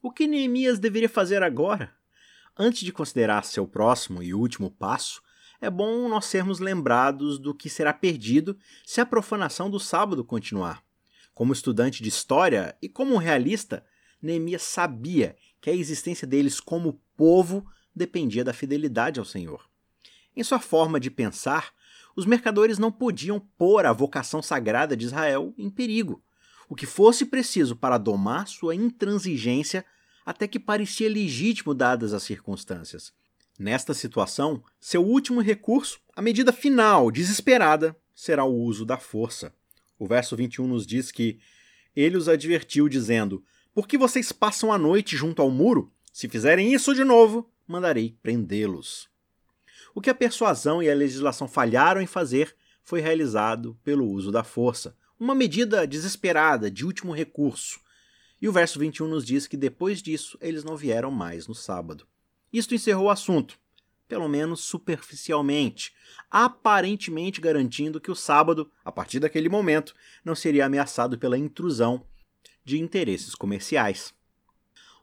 O 0.05 0.11
que 0.11 0.27
Neemias 0.27 0.77
deveria 0.77 1.09
fazer 1.09 1.41
agora? 1.41 1.91
Antes 2.55 2.81
de 2.81 2.91
considerar 2.91 3.43
seu 3.43 3.65
próximo 3.65 4.21
e 4.21 4.35
último 4.35 4.69
passo, 4.69 5.19
é 5.59 5.67
bom 5.67 6.07
nós 6.07 6.25
sermos 6.25 6.59
lembrados 6.59 7.39
do 7.39 7.55
que 7.55 7.71
será 7.71 7.91
perdido 7.91 8.55
se 8.85 9.01
a 9.01 9.05
profanação 9.05 9.67
do 9.67 9.79
sábado 9.79 10.23
continuar. 10.23 10.83
Como 11.33 11.51
estudante 11.51 12.03
de 12.03 12.09
história 12.09 12.77
e 12.83 12.87
como 12.87 13.17
realista, 13.17 13.83
Neemias 14.21 14.61
sabia 14.61 15.35
que 15.59 15.71
a 15.71 15.75
existência 15.75 16.27
deles 16.27 16.59
como 16.59 17.01
povo 17.17 17.65
dependia 17.95 18.43
da 18.43 18.53
fidelidade 18.53 19.19
ao 19.19 19.25
Senhor. 19.25 19.67
Em 20.35 20.43
sua 20.43 20.59
forma 20.59 20.99
de 20.99 21.09
pensar, 21.09 21.73
os 22.15 22.27
mercadores 22.27 22.77
não 22.77 22.91
podiam 22.91 23.39
pôr 23.39 23.87
a 23.87 23.91
vocação 23.91 24.43
sagrada 24.43 24.95
de 24.95 25.05
Israel 25.05 25.51
em 25.57 25.67
perigo. 25.67 26.23
O 26.69 26.75
que 26.75 26.85
fosse 26.85 27.25
preciso 27.25 27.75
para 27.75 27.97
domar 27.97 28.47
sua 28.47 28.75
intransigência 28.75 29.83
até 30.25 30.47
que 30.47 30.59
parecia 30.59 31.09
legítimo 31.09 31.73
dadas 31.73 32.13
as 32.13 32.23
circunstâncias. 32.23 33.13
Nesta 33.57 33.93
situação, 33.93 34.61
seu 34.79 35.05
último 35.05 35.39
recurso, 35.39 35.99
a 36.15 36.21
medida 36.21 36.51
final, 36.51 37.11
desesperada, 37.11 37.95
será 38.13 38.43
o 38.43 38.53
uso 38.53 38.85
da 38.85 38.97
força. 38.97 39.53
O 39.97 40.07
verso 40.07 40.35
21 40.35 40.67
nos 40.67 40.85
diz 40.85 41.11
que 41.11 41.39
ele 41.95 42.17
os 42.17 42.27
advertiu, 42.27 42.89
dizendo: 42.89 43.43
Por 43.73 43.87
que 43.87 43.97
vocês 43.97 44.31
passam 44.31 44.73
a 44.73 44.77
noite 44.77 45.15
junto 45.15 45.41
ao 45.41 45.49
muro? 45.49 45.91
Se 46.11 46.27
fizerem 46.27 46.73
isso 46.73 46.93
de 46.93 47.03
novo, 47.03 47.49
mandarei 47.67 48.17
prendê-los. 48.21 49.07
O 49.93 50.01
que 50.01 50.09
a 50.09 50.15
persuasão 50.15 50.83
e 50.83 50.89
a 50.89 50.95
legislação 50.95 51.47
falharam 51.47 52.01
em 52.01 52.07
fazer 52.07 52.53
foi 52.83 52.99
realizado 52.99 53.77
pelo 53.83 54.05
uso 54.05 54.31
da 54.31 54.43
força, 54.43 54.95
uma 55.19 55.33
medida 55.33 55.87
desesperada, 55.87 56.69
de 56.69 56.85
último 56.85 57.13
recurso. 57.13 57.79
E 58.41 58.47
o 58.47 58.51
verso 58.51 58.79
21 58.79 59.07
nos 59.07 59.25
diz 59.25 59.47
que 59.47 59.57
depois 59.57 60.01
disso 60.01 60.37
eles 60.41 60.63
não 60.63 60.75
vieram 60.75 61.09
mais 61.09 61.47
no 61.47 61.55
sábado. 61.55 62.05
Isto 62.51 62.75
encerrou 62.75 63.05
o 63.05 63.09
assunto, 63.09 63.57
pelo 64.07 64.27
menos 64.27 64.61
superficialmente, 64.61 65.93
aparentemente 66.29 67.41
garantindo 67.41 67.99
que 67.99 68.11
o 68.11 68.15
sábado, 68.15 68.71
a 68.83 68.91
partir 68.91 69.19
daquele 69.19 69.49
momento, 69.49 69.95
não 70.23 70.35
seria 70.35 70.65
ameaçado 70.65 71.17
pela 71.17 71.37
intrusão 71.37 72.05
de 72.63 72.79
interesses 72.79 73.35
comerciais. 73.35 74.13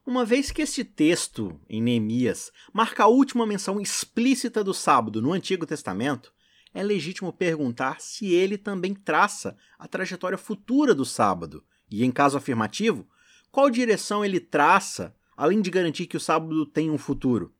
Uma 0.05 0.25
vez 0.25 0.51
que 0.51 0.63
este 0.63 0.85
texto, 0.85 1.61
em 1.69 1.81
Neemias, 1.81 2.51
marca 2.73 3.05
a 3.05 3.09
última 3.09 3.47
menção 3.47 3.81
explícita 3.81 4.65
do 4.65 4.75
sábado 4.75 5.23
no 5.23 5.33
Antigo 5.33 5.65
Testamento, 5.65 6.33
é 6.75 6.83
legítimo 6.83 7.33
perguntar 7.33 8.01
se 8.01 8.33
ele 8.33 8.59
também 8.59 8.95
traça 8.95 9.57
a 9.79 9.87
trajetória 9.87 10.39
futura 10.39 10.95
do 10.95 11.05
sábado, 11.05 11.65
e, 11.91 12.03
em 12.05 12.11
caso 12.11 12.37
afirmativo, 12.37 13.07
qual 13.53 13.71
direção 13.71 14.25
ele 14.25 14.41
traça, 14.41 15.15
além 15.37 15.61
de 15.61 15.71
garantir 15.71 16.07
que 16.07 16.17
o 16.17 16.21
sábado 16.21 16.67
tem 16.67 16.91
um 16.91 16.99
futuro. 16.99 17.55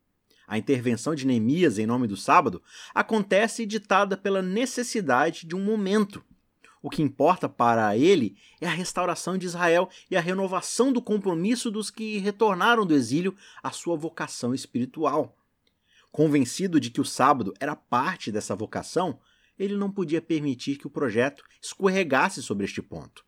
A 0.45 0.57
intervenção 0.57 1.15
de 1.15 1.25
Neemias 1.25 1.79
em 1.79 1.85
nome 1.85 2.07
do 2.07 2.17
sábado 2.17 2.61
acontece 2.93 3.65
ditada 3.65 4.17
pela 4.17 4.41
necessidade 4.41 5.47
de 5.47 5.55
um 5.55 5.63
momento, 5.63 6.21
o 6.83 6.89
que 6.89 7.01
importa 7.01 7.47
para 7.47 7.95
ele 7.97 8.35
é 8.59 8.67
a 8.67 8.73
restauração 8.73 9.37
de 9.37 9.45
Israel 9.45 9.89
e 10.11 10.17
a 10.17 10.19
renovação 10.19 10.91
do 10.91 11.01
compromisso 11.01 11.71
dos 11.71 11.89
que 11.89 12.17
retornaram 12.17 12.85
do 12.85 12.93
exílio 12.93 13.33
à 13.63 13.71
sua 13.71 13.95
vocação 13.95 14.53
espiritual. 14.53 15.33
Convencido 16.11 16.81
de 16.81 16.89
que 16.89 16.99
o 16.99 17.05
sábado 17.05 17.53
era 17.57 17.73
parte 17.73 18.33
dessa 18.33 18.53
vocação, 18.53 19.17
ele 19.57 19.77
não 19.77 19.89
podia 19.89 20.21
permitir 20.21 20.77
que 20.77 20.85
o 20.85 20.89
projeto 20.89 21.45
escorregasse 21.61 22.43
sobre 22.43 22.65
este 22.65 22.81
ponto. 22.81 23.23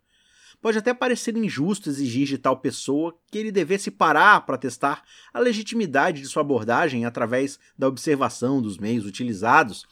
Pode 0.62 0.78
até 0.78 0.94
parecer 0.94 1.36
injusto 1.38 1.90
exigir 1.90 2.28
de 2.28 2.38
tal 2.38 2.58
pessoa 2.58 3.16
que 3.32 3.38
ele 3.38 3.52
devesse 3.52 3.92
parar 3.92 4.46
para 4.46 4.58
testar 4.58 5.04
a 5.34 5.40
legitimidade 5.40 6.22
de 6.22 6.28
sua 6.28 6.42
abordagem 6.42 7.06
através 7.06 7.60
da 7.78 7.88
observação 7.88 8.62
dos 8.62 8.78
meios 8.78 9.06
utilizados 9.06 9.86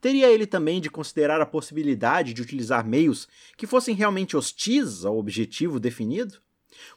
Teria 0.00 0.30
ele 0.30 0.46
também 0.46 0.80
de 0.80 0.90
considerar 0.90 1.40
a 1.40 1.46
possibilidade 1.46 2.34
de 2.34 2.42
utilizar 2.42 2.86
meios 2.86 3.26
que 3.56 3.66
fossem 3.66 3.94
realmente 3.94 4.36
hostis 4.36 5.04
ao 5.04 5.18
objetivo 5.18 5.80
definido? 5.80 6.40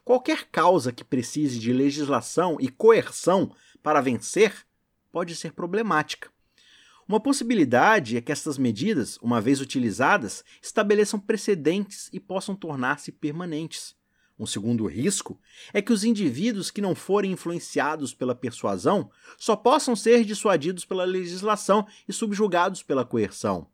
Qualquer 0.04 0.48
causa 0.52 0.92
que 0.92 1.04
precise 1.04 1.58
de 1.58 1.72
legislação 1.72 2.58
e 2.60 2.68
coerção 2.68 3.52
para 3.82 4.02
vencer 4.02 4.54
pode 5.12 5.36
ser 5.36 5.54
problemática. 5.54 6.30
Uma 7.10 7.20
possibilidade 7.20 8.18
é 8.18 8.22
que 8.22 8.32
estas 8.32 8.60
medidas, 8.60 9.18
uma 9.20 9.42
vez 9.42 9.60
utilizadas, 9.60 10.46
estabeleçam 10.62 11.20
precedentes 11.20 12.08
e 12.13 12.20
possam 12.20 12.56
tornar-se 12.56 13.12
permanentes. 13.12 13.96
Um 14.38 14.46
segundo 14.46 14.86
risco 14.86 15.42
é 15.74 15.82
que 15.82 15.92
os 15.92 16.04
indivíduos 16.04 16.70
que 16.70 16.82
não 16.82 16.94
forem 16.94 17.32
influenciados 17.32 18.13
pela 18.13 18.36
persuasão 18.36 19.10
só 19.39 19.56
possam 19.56 19.96
ser 19.96 20.24
dissuadidos 20.24 20.86
pela 20.86 21.04
legislação 21.04 21.88
e 22.08 22.13
subjugados 22.13 22.84
pela 22.84 23.04
coerção. 23.04 23.66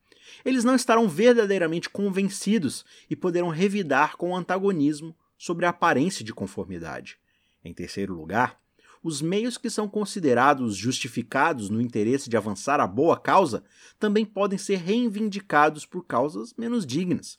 Eles 0.46 0.64
não 0.64 0.74
estarão 0.74 1.10
verdadeiramente 1.10 1.90
convencidos 1.90 2.86
e 3.10 3.18
poderão 3.18 3.50
revidar 3.50 4.16
com 4.16 4.32
o 4.32 4.36
antagonismo 4.36 5.14
sobre 5.38 5.66
a 5.66 5.72
aparência 5.72 6.24
de 6.24 6.34
conformidade. 6.34 7.18
Em 7.66 7.74
terceiro 7.74 8.14
lugar, 8.14 8.58
os 9.06 9.22
meios 9.22 9.56
que 9.56 9.70
são 9.70 9.88
considerados 9.88 10.76
justificados 10.76 11.70
no 11.70 11.80
interesse 11.80 12.28
de 12.28 12.36
avançar 12.36 12.80
a 12.80 12.88
boa 12.88 13.16
causa 13.16 13.64
também 14.00 14.26
podem 14.26 14.58
ser 14.58 14.78
reivindicados 14.78 15.86
por 15.86 16.04
causas 16.04 16.56
menos 16.58 16.88
dignas. 16.88 17.38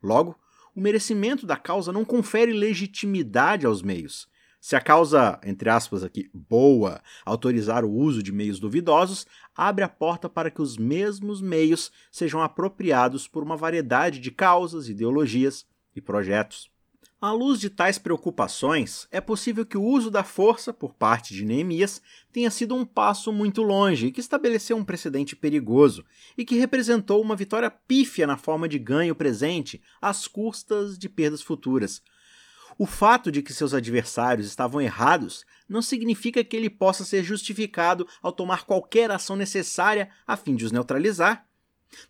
Logo, 0.00 0.38
o 0.76 0.80
merecimento 0.80 1.44
da 1.44 1.56
causa 1.56 1.92
não 1.92 2.04
confere 2.04 2.52
legitimidade 2.52 3.66
aos 3.66 3.82
meios. 3.82 4.28
Se 4.60 4.76
a 4.76 4.80
causa, 4.80 5.40
entre 5.42 5.68
aspas 5.68 6.04
aqui, 6.04 6.30
boa, 6.32 7.02
autorizar 7.26 7.84
o 7.84 7.90
uso 7.90 8.22
de 8.22 8.30
meios 8.30 8.60
duvidosos, 8.60 9.26
abre 9.56 9.82
a 9.82 9.88
porta 9.88 10.28
para 10.28 10.52
que 10.52 10.62
os 10.62 10.76
mesmos 10.76 11.40
meios 11.40 11.90
sejam 12.12 12.40
apropriados 12.40 13.26
por 13.26 13.42
uma 13.42 13.56
variedade 13.56 14.20
de 14.20 14.30
causas, 14.30 14.88
ideologias 14.88 15.66
e 15.96 16.00
projetos. 16.00 16.70
À 17.20 17.32
luz 17.32 17.58
de 17.58 17.68
tais 17.68 17.98
preocupações, 17.98 19.08
é 19.10 19.20
possível 19.20 19.66
que 19.66 19.76
o 19.76 19.82
uso 19.82 20.08
da 20.08 20.22
força 20.22 20.72
por 20.72 20.94
parte 20.94 21.34
de 21.34 21.44
Neemias 21.44 22.00
tenha 22.32 22.48
sido 22.48 22.76
um 22.76 22.84
passo 22.84 23.32
muito 23.32 23.60
longe 23.60 24.12
que 24.12 24.20
estabeleceu 24.20 24.76
um 24.76 24.84
precedente 24.84 25.34
perigoso 25.34 26.04
e 26.36 26.44
que 26.44 26.54
representou 26.54 27.20
uma 27.20 27.34
vitória 27.34 27.68
pífia 27.68 28.24
na 28.24 28.36
forma 28.36 28.68
de 28.68 28.78
ganho 28.78 29.16
presente 29.16 29.82
às 30.00 30.28
custas 30.28 30.96
de 30.96 31.08
perdas 31.08 31.42
futuras. 31.42 32.00
O 32.78 32.86
fato 32.86 33.32
de 33.32 33.42
que 33.42 33.52
seus 33.52 33.74
adversários 33.74 34.46
estavam 34.46 34.80
errados 34.80 35.44
não 35.68 35.82
significa 35.82 36.44
que 36.44 36.56
ele 36.56 36.70
possa 36.70 37.04
ser 37.04 37.24
justificado 37.24 38.06
ao 38.22 38.30
tomar 38.30 38.64
qualquer 38.64 39.10
ação 39.10 39.34
necessária 39.34 40.08
a 40.24 40.36
fim 40.36 40.54
de 40.54 40.64
os 40.64 40.70
neutralizar. 40.70 41.44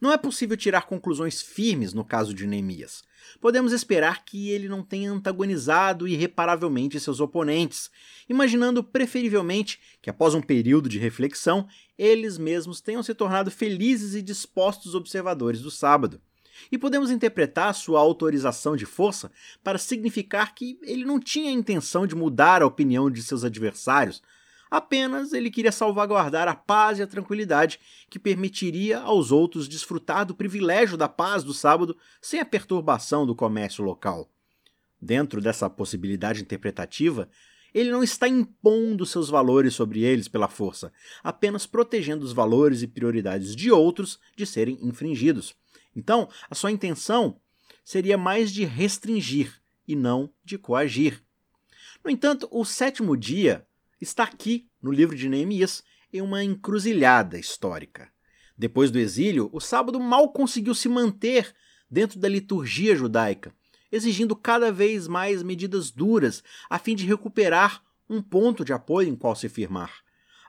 Não 0.03 0.13
é 0.13 0.19
possível 0.19 0.55
tirar 0.55 0.83
conclusões 0.83 1.41
firmes 1.41 1.95
no 1.95 2.05
caso 2.05 2.35
de 2.35 2.47
Neemias 2.47 3.08
podemos 3.41 3.73
esperar 3.73 4.25
que 4.25 4.51
ele 4.51 4.69
não 4.69 4.83
tenha 4.83 5.11
antagonizado 5.11 6.07
irreparavelmente 6.09 7.01
seus 7.01 7.21
oponentes, 7.21 7.91
imaginando 8.29 8.83
preferivelmente 8.83 9.81
que, 10.01 10.11
após 10.11 10.35
um 10.35 10.41
período 10.41 10.89
de 10.89 10.99
reflexão, 10.99 11.69
eles 11.99 12.39
mesmos 12.39 12.81
tenham 12.81 13.03
se 13.03 13.15
tornado 13.15 13.51
felizes 13.51 14.15
e 14.15 14.23
dispostos 14.23 14.95
observadores 14.95 15.61
do 15.61 15.71
sábado. 15.71 16.21
E 16.73 16.79
podemos 16.79 17.11
interpretar 17.11 17.75
sua 17.75 18.01
autorização 18.01 18.77
de 18.77 18.85
força 18.85 19.31
para 19.63 19.79
significar 19.79 20.55
que 20.55 20.79
ele 20.83 21.05
não 21.05 21.21
tinha 21.21 21.51
a 21.51 21.55
intenção 21.55 22.07
de 22.07 22.15
mudar 22.15 22.63
a 22.63 22.67
opinião 22.67 23.11
de 23.11 23.23
seus 23.23 23.45
adversários, 23.45 24.23
Apenas 24.71 25.33
ele 25.33 25.51
queria 25.51 25.73
salvaguardar 25.73 26.49
a 26.49 26.55
paz 26.55 26.99
e 26.99 27.03
a 27.03 27.07
tranquilidade 27.07 27.81
que 28.11 28.19
permitiria 28.19 28.99
aos 28.99 29.33
outros 29.33 29.69
desfrutar 29.69 30.27
do 30.27 30.35
privilégio 30.35 30.97
da 30.97 31.09
paz 31.09 31.43
do 31.43 31.55
sábado 31.55 31.97
sem 32.21 32.41
a 32.41 32.45
perturbação 32.45 33.27
do 33.27 33.35
comércio 33.35 33.85
local. 33.85 34.29
Dentro 35.01 35.41
dessa 35.41 35.71
possibilidade 35.71 36.43
interpretativa, 36.43 37.29
ele 37.73 37.91
não 37.91 38.03
está 38.03 38.27
impondo 38.27 39.07
seus 39.07 39.29
valores 39.29 39.75
sobre 39.75 40.03
eles 40.03 40.27
pela 40.29 40.49
força, 40.49 40.93
apenas 41.23 41.67
protegendo 41.67 42.25
os 42.25 42.33
valores 42.33 42.83
e 42.83 42.87
prioridades 42.87 43.55
de 43.55 43.71
outros 43.71 44.19
de 44.37 44.45
serem 44.45 44.79
infringidos. 44.83 45.55
Então, 45.95 46.29
a 46.51 46.55
sua 46.55 46.73
intenção 46.73 47.41
seria 47.85 48.19
mais 48.19 48.53
de 48.53 48.65
restringir 48.65 49.61
e 49.87 49.95
não 49.95 50.31
de 50.45 50.59
coagir. 50.59 51.23
No 52.05 52.11
entanto, 52.11 52.49
o 52.51 52.65
sétimo 52.65 53.17
dia 53.17 53.67
está 54.01 54.25
aqui 54.25 54.69
no 54.83 54.91
livro 54.91 55.17
de 55.17 55.29
Neemias 55.29 55.83
em 56.13 56.21
uma 56.21 56.43
encruzilhada 56.43 57.39
histórica. 57.39 58.11
Depois 58.57 58.91
do 58.91 58.99
exílio, 58.99 59.49
o 59.53 59.61
sábado 59.61 60.01
mal 60.01 60.33
conseguiu 60.33 60.75
se 60.75 60.89
manter 60.89 61.55
dentro 61.91 62.19
da 62.19 62.29
liturgia 62.29 62.97
judaica, 62.97 63.55
exigindo 63.91 64.35
cada 64.35 64.73
vez 64.73 65.07
mais 65.07 65.43
medidas 65.43 65.91
duras 65.91 66.43
a 66.69 66.79
fim 66.79 66.95
de 66.95 67.07
recuperar 67.07 67.83
um 68.09 68.23
ponto 68.23 68.65
de 68.65 68.73
apoio 68.73 69.09
em 69.09 69.17
qual 69.17 69.37
se 69.37 69.49
firmar. 69.49 69.93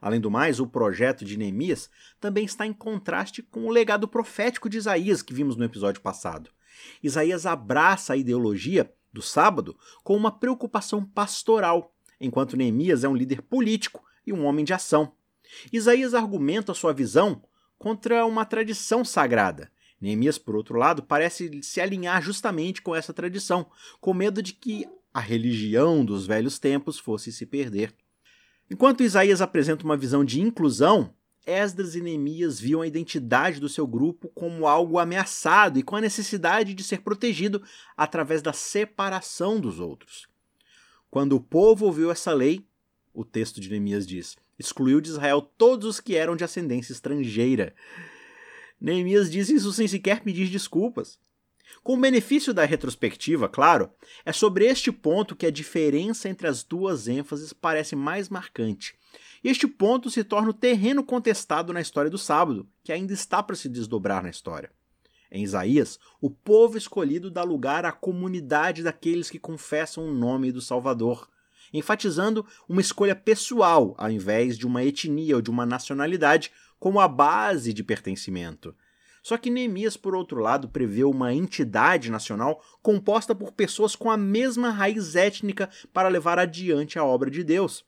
Além 0.01 0.20
do 0.20 0.32
mais, 0.32 0.60
o 0.60 0.68
projeto 0.68 1.25
de 1.25 1.38
Neemias 1.38 1.89
também 2.20 2.46
está 2.46 2.65
em 2.65 2.74
contraste 2.74 3.44
com 3.44 3.65
o 3.65 3.70
legado 3.70 4.08
profético 4.08 4.70
de 4.70 4.77
Isaías 4.77 5.22
que 5.22 5.34
vimos 5.34 5.56
no 5.56 5.65
episódio 5.65 6.01
passado. 6.01 6.50
Isaías 7.03 7.46
abraça 7.46 8.13
a 8.13 8.18
ideologia 8.18 8.91
do 9.12 9.22
sábado 9.22 9.77
com 10.03 10.15
uma 10.15 10.32
preocupação 10.32 11.03
pastoral, 11.03 11.94
enquanto 12.19 12.57
Neemias 12.57 13.03
é 13.03 13.09
um 13.09 13.15
líder 13.15 13.41
político 13.41 14.03
e 14.25 14.33
um 14.33 14.45
homem 14.45 14.65
de 14.65 14.73
ação. 14.73 15.13
Isaías 15.71 16.13
argumenta 16.13 16.73
sua 16.73 16.93
visão 16.93 17.41
contra 17.77 18.25
uma 18.25 18.45
tradição 18.45 19.03
sagrada. 19.05 19.71
Neemias, 19.99 20.38
por 20.38 20.55
outro 20.55 20.77
lado, 20.77 21.03
parece 21.03 21.61
se 21.63 21.81
alinhar 21.81 22.21
justamente 22.21 22.81
com 22.81 22.95
essa 22.95 23.13
tradição, 23.13 23.69
com 23.99 24.13
medo 24.13 24.41
de 24.41 24.53
que 24.53 24.88
a 25.13 25.19
religião 25.19 26.05
dos 26.05 26.25
velhos 26.25 26.59
tempos 26.59 26.99
fosse 26.99 27.31
se 27.31 27.45
perder. 27.45 27.93
Enquanto 28.69 29.03
Isaías 29.03 29.41
apresenta 29.41 29.83
uma 29.83 29.97
visão 29.97 30.23
de 30.23 30.39
inclusão, 30.39 31.13
Esdras 31.45 31.95
e 31.95 32.01
Neemias 32.01 32.59
viam 32.59 32.81
a 32.81 32.88
identidade 32.88 33.59
do 33.59 33.67
seu 33.67 33.88
grupo 33.88 34.29
como 34.29 34.67
algo 34.67 34.99
ameaçado 34.99 35.79
e 35.79 35.83
com 35.83 35.95
a 35.95 36.01
necessidade 36.01 36.75
de 36.75 36.83
ser 36.83 37.01
protegido 37.01 37.63
através 37.97 38.41
da 38.41 38.53
separação 38.53 39.59
dos 39.59 39.79
outros. 39.79 40.28
Quando 41.09 41.33
o 41.33 41.41
povo 41.41 41.85
ouviu 41.85 42.11
essa 42.11 42.31
lei, 42.33 42.65
o 43.13 43.25
texto 43.25 43.59
de 43.59 43.69
Neemias 43.69 44.05
diz. 44.05 44.37
Excluiu 44.57 45.01
de 45.01 45.09
Israel 45.09 45.41
todos 45.41 45.87
os 45.87 45.99
que 45.99 46.15
eram 46.15 46.35
de 46.35 46.43
ascendência 46.43 46.93
estrangeira. 46.93 47.73
Neemias 48.79 49.31
diz 49.31 49.49
isso 49.49 49.73
sem 49.73 49.87
sequer 49.87 50.21
pedir 50.21 50.49
desculpas. 50.49 51.19
Com 51.83 51.93
o 51.95 51.99
benefício 51.99 52.53
da 52.53 52.65
retrospectiva, 52.65 53.47
claro, 53.47 53.89
é 54.25 54.31
sobre 54.31 54.65
este 54.65 54.91
ponto 54.91 55.35
que 55.35 55.45
a 55.45 55.51
diferença 55.51 56.29
entre 56.29 56.47
as 56.47 56.63
duas 56.63 57.07
ênfases 57.07 57.53
parece 57.53 57.95
mais 57.95 58.29
marcante. 58.29 58.95
Este 59.43 59.67
ponto 59.67 60.09
se 60.09 60.23
torna 60.23 60.49
o 60.49 60.53
terreno 60.53 61.03
contestado 61.03 61.71
na 61.71 61.81
história 61.81 62.11
do 62.11 62.17
sábado, 62.17 62.67
que 62.83 62.91
ainda 62.91 63.13
está 63.13 63.41
para 63.41 63.55
se 63.55 63.69
desdobrar 63.69 64.21
na 64.21 64.29
história. 64.29 64.71
Em 65.31 65.43
Isaías, 65.43 66.00
o 66.19 66.29
povo 66.29 66.77
escolhido 66.77 67.29
dá 67.29 67.43
lugar 67.43 67.86
à 67.86 67.91
comunidade 67.91 68.81
daqueles 68.81 69.29
que 69.29 69.38
confessam 69.38 70.07
o 70.07 70.13
nome 70.13 70.51
do 70.51 70.62
Salvador, 70.62 71.29
enfatizando 71.71 72.45
uma 72.67 72.81
escolha 72.81 73.15
pessoal 73.15 73.93
ao 73.98 74.09
invés 74.09 74.57
de 74.57 74.65
uma 74.65 74.83
etnia 74.83 75.36
ou 75.36 75.41
de 75.41 75.51
uma 75.51 75.65
nacionalidade 75.65 76.51
como 76.79 77.00
a 77.00 77.07
base 77.07 77.74
de 77.74 77.83
pertencimento. 77.83 78.75
Só 79.21 79.38
que 79.38 79.50
Neemias, 79.50 79.98
por 79.98 80.15
outro 80.15 80.39
lado, 80.39 80.69
prevê 80.69 81.03
uma 81.03 81.33
entidade 81.33 82.09
nacional 82.09 82.63
composta 82.81 83.36
por 83.36 83.51
pessoas 83.51 83.95
com 83.95 84.09
a 84.09 84.17
mesma 84.17 84.69
raiz 84.69 85.15
étnica 85.15 85.69
para 85.93 86.07
levar 86.07 86.39
adiante 86.39 86.98
a 86.98 87.03
obra 87.03 87.29
de 87.29 87.43
Deus. 87.43 87.86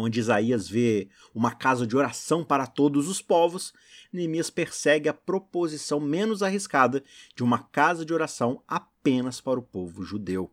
Onde 0.00 0.20
Isaías 0.20 0.68
vê 0.68 1.08
uma 1.34 1.50
casa 1.50 1.84
de 1.84 1.96
oração 1.96 2.44
para 2.44 2.68
todos 2.68 3.08
os 3.08 3.20
povos, 3.20 3.72
Neemias 4.12 4.48
persegue 4.48 5.08
a 5.08 5.12
proposição 5.12 5.98
menos 5.98 6.40
arriscada 6.40 7.02
de 7.34 7.42
uma 7.42 7.58
casa 7.58 8.04
de 8.04 8.14
oração 8.14 8.62
apenas 8.68 9.40
para 9.40 9.58
o 9.58 9.62
povo 9.62 10.04
judeu. 10.04 10.52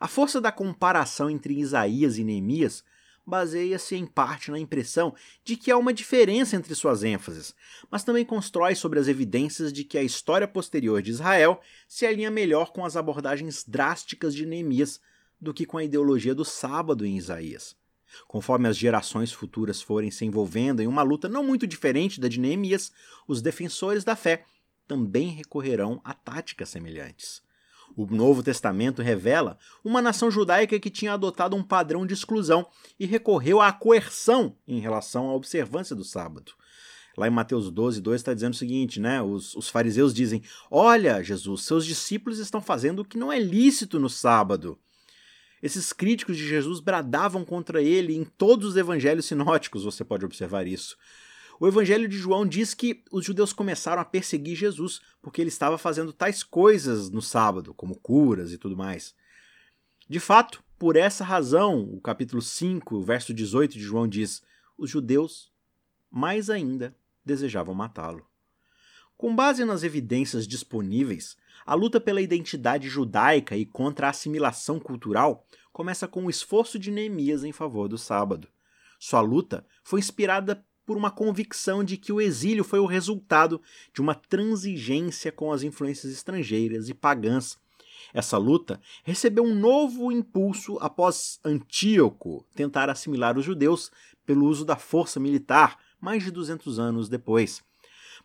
A 0.00 0.08
força 0.08 0.40
da 0.40 0.50
comparação 0.50 1.28
entre 1.28 1.60
Isaías 1.60 2.16
e 2.16 2.24
Neemias 2.24 2.82
baseia-se 3.26 3.96
em 3.96 4.06
parte 4.06 4.50
na 4.50 4.58
impressão 4.58 5.14
de 5.44 5.54
que 5.54 5.70
há 5.70 5.76
uma 5.76 5.92
diferença 5.92 6.56
entre 6.56 6.74
suas 6.74 7.04
ênfases, 7.04 7.54
mas 7.90 8.02
também 8.02 8.24
constrói 8.24 8.74
sobre 8.74 8.98
as 8.98 9.08
evidências 9.08 9.70
de 9.70 9.84
que 9.84 9.98
a 9.98 10.02
história 10.02 10.48
posterior 10.48 11.02
de 11.02 11.10
Israel 11.10 11.60
se 11.86 12.06
alinha 12.06 12.30
melhor 12.30 12.72
com 12.72 12.82
as 12.82 12.96
abordagens 12.96 13.62
drásticas 13.68 14.34
de 14.34 14.46
Neemias 14.46 15.02
do 15.38 15.52
que 15.52 15.66
com 15.66 15.76
a 15.76 15.84
ideologia 15.84 16.34
do 16.34 16.46
sábado 16.46 17.04
em 17.04 17.18
Isaías. 17.18 17.76
Conforme 18.26 18.68
as 18.68 18.76
gerações 18.76 19.32
futuras 19.32 19.80
forem 19.80 20.10
se 20.10 20.24
envolvendo 20.24 20.80
em 20.80 20.86
uma 20.86 21.02
luta 21.02 21.28
não 21.28 21.44
muito 21.44 21.66
diferente 21.66 22.20
da 22.20 22.28
de 22.28 22.40
Neemias, 22.40 22.92
os 23.26 23.42
defensores 23.42 24.04
da 24.04 24.16
fé 24.16 24.44
também 24.86 25.28
recorrerão 25.28 26.00
a 26.04 26.14
táticas 26.14 26.70
semelhantes. 26.70 27.42
O 27.96 28.06
Novo 28.06 28.42
Testamento 28.42 29.02
revela 29.02 29.58
uma 29.84 30.00
nação 30.00 30.30
judaica 30.30 30.78
que 30.78 30.90
tinha 30.90 31.14
adotado 31.14 31.56
um 31.56 31.62
padrão 31.62 32.06
de 32.06 32.14
exclusão 32.14 32.66
e 32.98 33.06
recorreu 33.06 33.60
à 33.60 33.72
coerção 33.72 34.56
em 34.66 34.78
relação 34.78 35.28
à 35.28 35.34
observância 35.34 35.96
do 35.96 36.04
sábado. 36.04 36.52
Lá 37.16 37.26
em 37.26 37.32
Mateus 37.32 37.70
12, 37.70 38.00
2 38.00 38.20
está 38.20 38.32
dizendo 38.32 38.52
o 38.52 38.56
seguinte, 38.56 39.00
né? 39.00 39.20
Os, 39.20 39.56
os 39.56 39.68
fariseus 39.68 40.14
dizem: 40.14 40.40
Olha, 40.70 41.20
Jesus, 41.20 41.62
seus 41.62 41.84
discípulos 41.84 42.38
estão 42.38 42.60
fazendo 42.60 43.00
o 43.00 43.04
que 43.04 43.18
não 43.18 43.32
é 43.32 43.40
lícito 43.40 43.98
no 43.98 44.08
sábado. 44.08 44.78
Esses 45.62 45.92
críticos 45.92 46.36
de 46.36 46.46
Jesus 46.46 46.80
bradavam 46.80 47.44
contra 47.44 47.82
ele 47.82 48.14
em 48.14 48.24
todos 48.24 48.70
os 48.70 48.76
evangelhos 48.76 49.26
sinóticos, 49.26 49.84
você 49.84 50.04
pode 50.04 50.24
observar 50.24 50.66
isso. 50.66 50.96
O 51.60 51.66
Evangelho 51.66 52.08
de 52.08 52.16
João 52.16 52.46
diz 52.46 52.72
que 52.72 53.02
os 53.10 53.24
judeus 53.24 53.52
começaram 53.52 54.00
a 54.00 54.04
perseguir 54.04 54.54
Jesus 54.54 55.00
porque 55.20 55.40
ele 55.40 55.48
estava 55.48 55.76
fazendo 55.76 56.12
tais 56.12 56.44
coisas 56.44 57.10
no 57.10 57.20
sábado, 57.20 57.74
como 57.74 57.98
curas 57.98 58.52
e 58.52 58.58
tudo 58.58 58.76
mais. 58.76 59.12
De 60.08 60.20
fato, 60.20 60.62
por 60.78 60.94
essa 60.94 61.24
razão, 61.24 61.80
o 61.92 62.00
capítulo 62.00 62.40
5, 62.40 63.02
verso 63.02 63.34
18 63.34 63.72
de 63.72 63.80
João 63.80 64.06
diz: 64.06 64.40
os 64.76 64.88
judeus, 64.88 65.52
mais 66.08 66.48
ainda, 66.48 66.96
desejavam 67.24 67.74
matá-lo. 67.74 68.24
Com 69.18 69.34
base 69.34 69.64
nas 69.64 69.82
evidências 69.82 70.46
disponíveis, 70.46 71.36
a 71.66 71.74
luta 71.74 72.00
pela 72.00 72.22
identidade 72.22 72.88
judaica 72.88 73.56
e 73.56 73.66
contra 73.66 74.06
a 74.06 74.10
assimilação 74.10 74.78
cultural 74.78 75.44
começa 75.72 76.06
com 76.06 76.24
o 76.24 76.30
esforço 76.30 76.78
de 76.78 76.92
Neemias 76.92 77.42
em 77.42 77.50
favor 77.50 77.88
do 77.88 77.98
sábado. 77.98 78.46
Sua 78.96 79.20
luta 79.20 79.66
foi 79.82 79.98
inspirada 79.98 80.64
por 80.86 80.96
uma 80.96 81.10
convicção 81.10 81.82
de 81.82 81.96
que 81.96 82.12
o 82.12 82.20
exílio 82.20 82.62
foi 82.62 82.78
o 82.78 82.86
resultado 82.86 83.60
de 83.92 84.00
uma 84.00 84.14
transigência 84.14 85.32
com 85.32 85.50
as 85.50 85.64
influências 85.64 86.12
estrangeiras 86.12 86.88
e 86.88 86.94
pagãs. 86.94 87.58
Essa 88.14 88.38
luta 88.38 88.80
recebeu 89.02 89.42
um 89.42 89.54
novo 89.54 90.12
impulso 90.12 90.78
após 90.80 91.40
Antíoco 91.44 92.46
tentar 92.54 92.88
assimilar 92.88 93.36
os 93.36 93.44
judeus 93.44 93.90
pelo 94.24 94.46
uso 94.46 94.64
da 94.64 94.76
força 94.76 95.18
militar, 95.18 95.76
mais 96.00 96.22
de 96.22 96.30
200 96.30 96.78
anos 96.78 97.08
depois. 97.08 97.66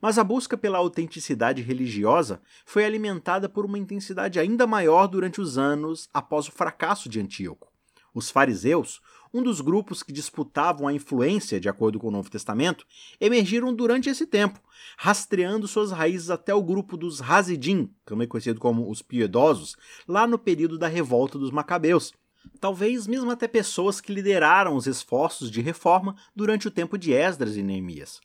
Mas 0.03 0.17
a 0.17 0.23
busca 0.25 0.57
pela 0.57 0.79
autenticidade 0.79 1.61
religiosa 1.61 2.41
foi 2.65 2.83
alimentada 2.83 3.47
por 3.47 3.63
uma 3.63 3.79
intensidade 3.79 4.37
ainda 4.37 4.67
maior 4.67 5.07
durante 5.07 5.39
os 5.39 5.57
anos 5.57 6.09
após 6.13 6.45
o 6.49 6.51
fracasso 6.51 7.07
de 7.07 7.21
Antíoco. 7.21 7.71
Os 8.13 8.29
fariseus, 8.29 8.99
um 9.33 9.41
dos 9.41 9.61
grupos 9.61 10.03
que 10.03 10.11
disputavam 10.11 10.89
a 10.89 10.93
influência, 10.93 11.57
de 11.57 11.69
acordo 11.69 11.99
com 11.99 12.09
o 12.09 12.11
Novo 12.11 12.29
Testamento, 12.29 12.85
emergiram 13.17 13.73
durante 13.73 14.09
esse 14.09 14.27
tempo, 14.27 14.59
rastreando 14.97 15.69
suas 15.69 15.93
raízes 15.93 16.29
até 16.29 16.53
o 16.53 16.61
grupo 16.61 16.97
dos 16.97 17.21
Hasidim, 17.21 17.89
também 18.03 18.27
conhecido 18.27 18.59
como 18.59 18.91
os 18.91 19.01
piedosos, 19.01 19.77
lá 20.05 20.27
no 20.27 20.37
período 20.37 20.77
da 20.77 20.89
revolta 20.89 21.39
dos 21.39 21.49
Macabeus. 21.49 22.11
Talvez 22.59 23.07
mesmo 23.07 23.31
até 23.31 23.47
pessoas 23.47 24.01
que 24.01 24.13
lideraram 24.13 24.75
os 24.75 24.85
esforços 24.85 25.49
de 25.49 25.61
reforma 25.61 26.13
durante 26.35 26.67
o 26.67 26.71
tempo 26.71 26.97
de 26.97 27.13
Esdras 27.13 27.55
e 27.55 27.63
Neemias. 27.63 28.19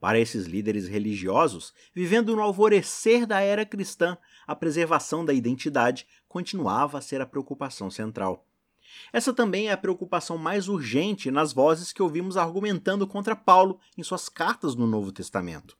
Para 0.00 0.18
esses 0.18 0.46
líderes 0.46 0.86
religiosos, 0.86 1.74
vivendo 1.92 2.36
no 2.36 2.42
alvorecer 2.42 3.26
da 3.26 3.40
era 3.40 3.66
cristã, 3.66 4.16
a 4.46 4.54
preservação 4.54 5.24
da 5.24 5.32
identidade 5.32 6.06
continuava 6.28 6.98
a 6.98 7.00
ser 7.00 7.20
a 7.20 7.26
preocupação 7.26 7.90
central. 7.90 8.46
Essa 9.12 9.34
também 9.34 9.68
é 9.68 9.72
a 9.72 9.76
preocupação 9.76 10.38
mais 10.38 10.68
urgente 10.68 11.30
nas 11.30 11.52
vozes 11.52 11.92
que 11.92 12.02
ouvimos 12.02 12.36
argumentando 12.36 13.06
contra 13.06 13.36
Paulo 13.36 13.80
em 13.96 14.02
suas 14.02 14.28
cartas 14.28 14.74
no 14.74 14.86
Novo 14.86 15.12
Testamento. 15.12 15.76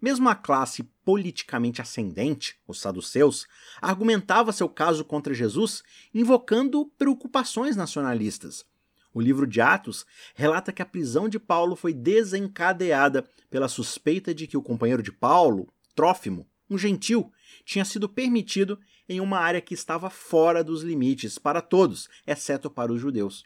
Mesmo 0.00 0.28
a 0.28 0.34
classe 0.34 0.84
politicamente 1.04 1.80
ascendente, 1.80 2.60
os 2.66 2.80
saduceus, 2.80 3.46
argumentava 3.80 4.52
seu 4.52 4.68
caso 4.68 5.04
contra 5.04 5.34
Jesus 5.34 5.82
invocando 6.14 6.86
preocupações 6.98 7.76
nacionalistas. 7.76 8.64
O 9.12 9.20
livro 9.20 9.46
de 9.46 9.60
Atos 9.60 10.06
relata 10.34 10.72
que 10.72 10.82
a 10.82 10.86
prisão 10.86 11.28
de 11.28 11.38
Paulo 11.38 11.74
foi 11.74 11.92
desencadeada 11.92 13.28
pela 13.50 13.68
suspeita 13.68 14.32
de 14.32 14.46
que 14.46 14.56
o 14.56 14.62
companheiro 14.62 15.02
de 15.02 15.10
Paulo, 15.10 15.68
Trófimo, 15.94 16.48
um 16.68 16.78
gentil, 16.78 17.32
tinha 17.64 17.84
sido 17.84 18.08
permitido 18.08 18.78
em 19.08 19.20
uma 19.20 19.38
área 19.38 19.60
que 19.60 19.74
estava 19.74 20.08
fora 20.08 20.62
dos 20.62 20.82
limites 20.82 21.36
para 21.36 21.60
todos, 21.60 22.08
exceto 22.24 22.70
para 22.70 22.92
os 22.92 23.00
judeus. 23.00 23.44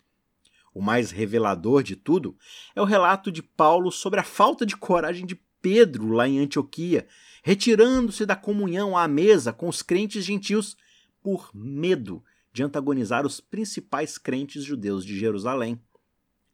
O 0.74 0.82
mais 0.82 1.10
revelador 1.10 1.82
de 1.82 1.96
tudo 1.96 2.36
é 2.76 2.82
o 2.82 2.84
relato 2.84 3.32
de 3.32 3.42
Paulo 3.42 3.90
sobre 3.90 4.20
a 4.20 4.24
falta 4.24 4.66
de 4.66 4.76
coragem 4.76 5.24
de 5.24 5.40
Pedro 5.62 6.08
lá 6.08 6.28
em 6.28 6.40
Antioquia, 6.40 7.06
retirando-se 7.42 8.26
da 8.26 8.36
comunhão 8.36 8.94
à 8.94 9.08
mesa 9.08 9.52
com 9.52 9.68
os 9.68 9.80
crentes 9.80 10.22
gentios 10.22 10.76
por 11.22 11.50
medo 11.54 12.22
de 12.54 12.62
antagonizar 12.62 13.26
os 13.26 13.40
principais 13.40 14.16
crentes 14.16 14.62
judeus 14.62 15.04
de 15.04 15.18
Jerusalém. 15.18 15.78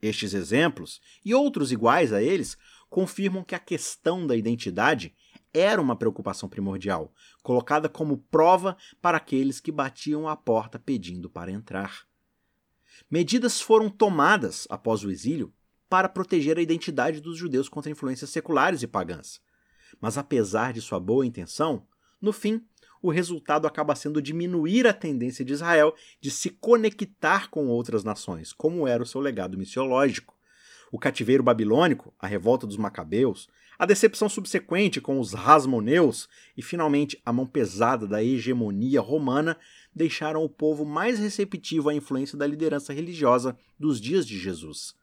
Estes 0.01 0.33
exemplos, 0.33 0.99
e 1.23 1.35
outros 1.35 1.71
iguais 1.71 2.11
a 2.11 2.23
eles, 2.23 2.57
confirmam 2.89 3.45
que 3.45 3.55
a 3.55 3.59
questão 3.59 4.27
da 4.27 4.35
identidade 4.35 5.15
era 5.53 5.81
uma 5.81 5.95
preocupação 5.95 6.49
primordial, 6.49 7.13
colocada 7.43 7.87
como 7.87 8.17
prova 8.17 8.79
para 9.03 9.19
aqueles 9.19 9.61
que 9.61 9.71
batiam 9.71 10.27
à 10.27 10.35
porta 10.35 10.79
pedindo 10.79 11.29
para 11.29 11.51
entrar. 11.51 12.07
Medidas 13.11 13.61
foram 13.61 13.91
tomadas 13.91 14.67
após 14.71 15.05
o 15.05 15.11
exílio 15.11 15.53
para 15.87 16.09
proteger 16.09 16.57
a 16.57 16.63
identidade 16.63 17.21
dos 17.21 17.37
judeus 17.37 17.69
contra 17.69 17.91
influências 17.91 18.31
seculares 18.31 18.83
e 18.83 18.87
pagãs. 18.87 19.39
Mas 20.01 20.17
apesar 20.17 20.73
de 20.73 20.81
sua 20.81 20.99
boa 20.99 21.27
intenção, 21.27 21.87
no 22.23 22.33
fim, 22.33 22.65
o 23.03 23.11
resultado 23.11 23.67
acaba 23.67 23.95
sendo 23.95 24.21
diminuir 24.21 24.87
a 24.87 24.93
tendência 24.93 25.45
de 25.45 25.53
Israel 25.53 25.95
de 26.21 26.31
se 26.31 26.51
conectar 26.51 27.49
com 27.49 27.69
outras 27.69 28.05
nações, 28.05 28.53
como 28.53 28.87
era 28.87 29.03
o 29.03 29.07
seu 29.07 29.21
legado 29.21 29.57
missiológico. 29.57 30.35
O 30.93 30.99
cativeiro 30.99 31.43
babilônico, 31.43 32.13
a 32.19 32.27
revolta 32.27 32.67
dos 32.67 32.77
macabeus, 32.77 33.49
a 33.79 33.87
decepção 33.87 34.29
subsequente 34.29 35.01
com 35.01 35.19
os 35.19 35.33
Rasmoneus 35.33 36.29
e, 36.57 36.63
finalmente, 36.63 37.19
a 37.25 37.33
mão 37.33 37.47
pesada 37.47 38.07
da 38.07 38.23
hegemonia 38.23 39.01
romana 39.01 39.57
deixaram 39.95 40.45
o 40.45 40.49
povo 40.51 40.85
mais 40.85 41.19
receptivo 41.19 41.89
à 41.89 41.95
influência 41.95 42.37
da 42.37 42.47
liderança 42.47 42.93
religiosa 42.93 43.57
dos 43.79 44.01
dias 44.01 44.27
de 44.27 44.39
Jesus. 44.39 44.95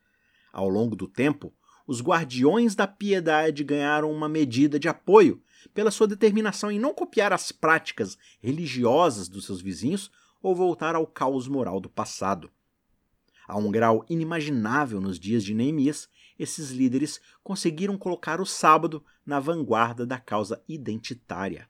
Ao 0.54 0.70
longo 0.70 0.96
do 0.96 1.08
tempo, 1.08 1.54
os 1.88 2.02
guardiões 2.02 2.76
da 2.76 2.86
piedade 2.86 3.64
ganharam 3.64 4.12
uma 4.12 4.30
medida 4.30 4.78
de 4.78 4.88
apoio 4.88 5.42
pela 5.74 5.92
sua 5.92 6.08
determinação 6.08 6.72
em 6.72 6.80
não 6.80 6.94
copiar 6.94 7.34
as 7.34 7.52
práticas 7.52 8.18
religiosas 8.40 9.28
dos 9.28 9.46
seus 9.46 9.62
vizinhos 9.62 10.12
ou 10.42 10.56
voltar 10.56 10.96
ao 10.96 11.08
caos 11.08 11.48
moral 11.48 11.80
do 11.80 11.90
passado. 11.90 12.50
A 13.48 13.58
um 13.58 13.72
grau 13.72 14.06
inimaginável 14.10 15.00
nos 15.00 15.20
dias 15.20 15.44
de 15.44 15.54
Neemias, 15.54 16.10
esses 16.38 16.72
líderes 16.72 17.20
conseguiram 17.44 17.98
colocar 17.98 18.42
o 18.42 18.46
sábado 18.46 19.04
na 19.26 19.40
vanguarda 19.40 20.06
da 20.06 20.20
causa 20.20 20.62
identitária. 20.68 21.68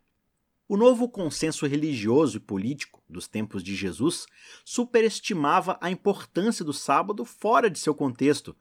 O 0.68 0.76
novo 0.76 1.08
consenso 1.08 1.66
religioso 1.66 2.38
e 2.38 2.42
político 2.42 3.02
dos 3.08 3.28
tempos 3.28 3.64
de 3.64 3.74
Jesus 3.74 4.26
superestimava 4.66 5.78
a 5.80 5.90
importância 5.90 6.66
do 6.66 6.74
sábado 6.74 7.24
fora 7.24 7.70
de 7.70 7.80
seu 7.80 7.96
contexto, 7.96 8.54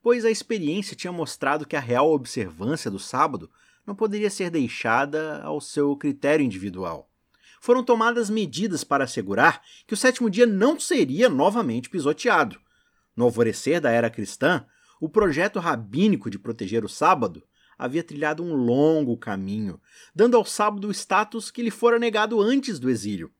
pois 0.00 0.24
a 0.24 0.30
experiência 0.30 0.94
tinha 0.94 1.12
mostrado 1.12 1.66
que 1.66 1.74
a 1.74 1.80
real 1.80 2.12
observância 2.12 2.90
do 2.90 2.98
sábado 2.98 3.50
não 3.88 3.94
poderia 3.94 4.28
ser 4.28 4.50
deixada 4.50 5.40
ao 5.42 5.60
seu 5.60 5.96
critério 5.96 6.44
individual. 6.44 7.10
Foram 7.60 7.82
tomadas 7.82 8.28
medidas 8.28 8.84
para 8.84 9.04
assegurar 9.04 9.62
que 9.86 9.94
o 9.94 9.96
sétimo 9.96 10.28
dia 10.28 10.46
não 10.46 10.78
seria 10.78 11.28
novamente 11.28 11.88
pisoteado. 11.88 12.60
No 13.16 13.24
alvorecer 13.24 13.80
da 13.80 13.90
era 13.90 14.10
cristã, 14.10 14.64
o 15.00 15.08
projeto 15.08 15.58
rabínico 15.58 16.30
de 16.30 16.38
proteger 16.38 16.84
o 16.84 16.88
sábado 16.88 17.42
havia 17.78 18.04
trilhado 18.04 18.44
um 18.44 18.54
longo 18.54 19.16
caminho, 19.16 19.80
dando 20.14 20.36
ao 20.36 20.44
sábado 20.44 20.88
o 20.88 20.92
status 20.92 21.50
que 21.50 21.62
lhe 21.62 21.70
fora 21.70 21.98
negado 21.98 22.40
antes 22.40 22.78
do 22.78 22.90
exílio. 22.90 23.32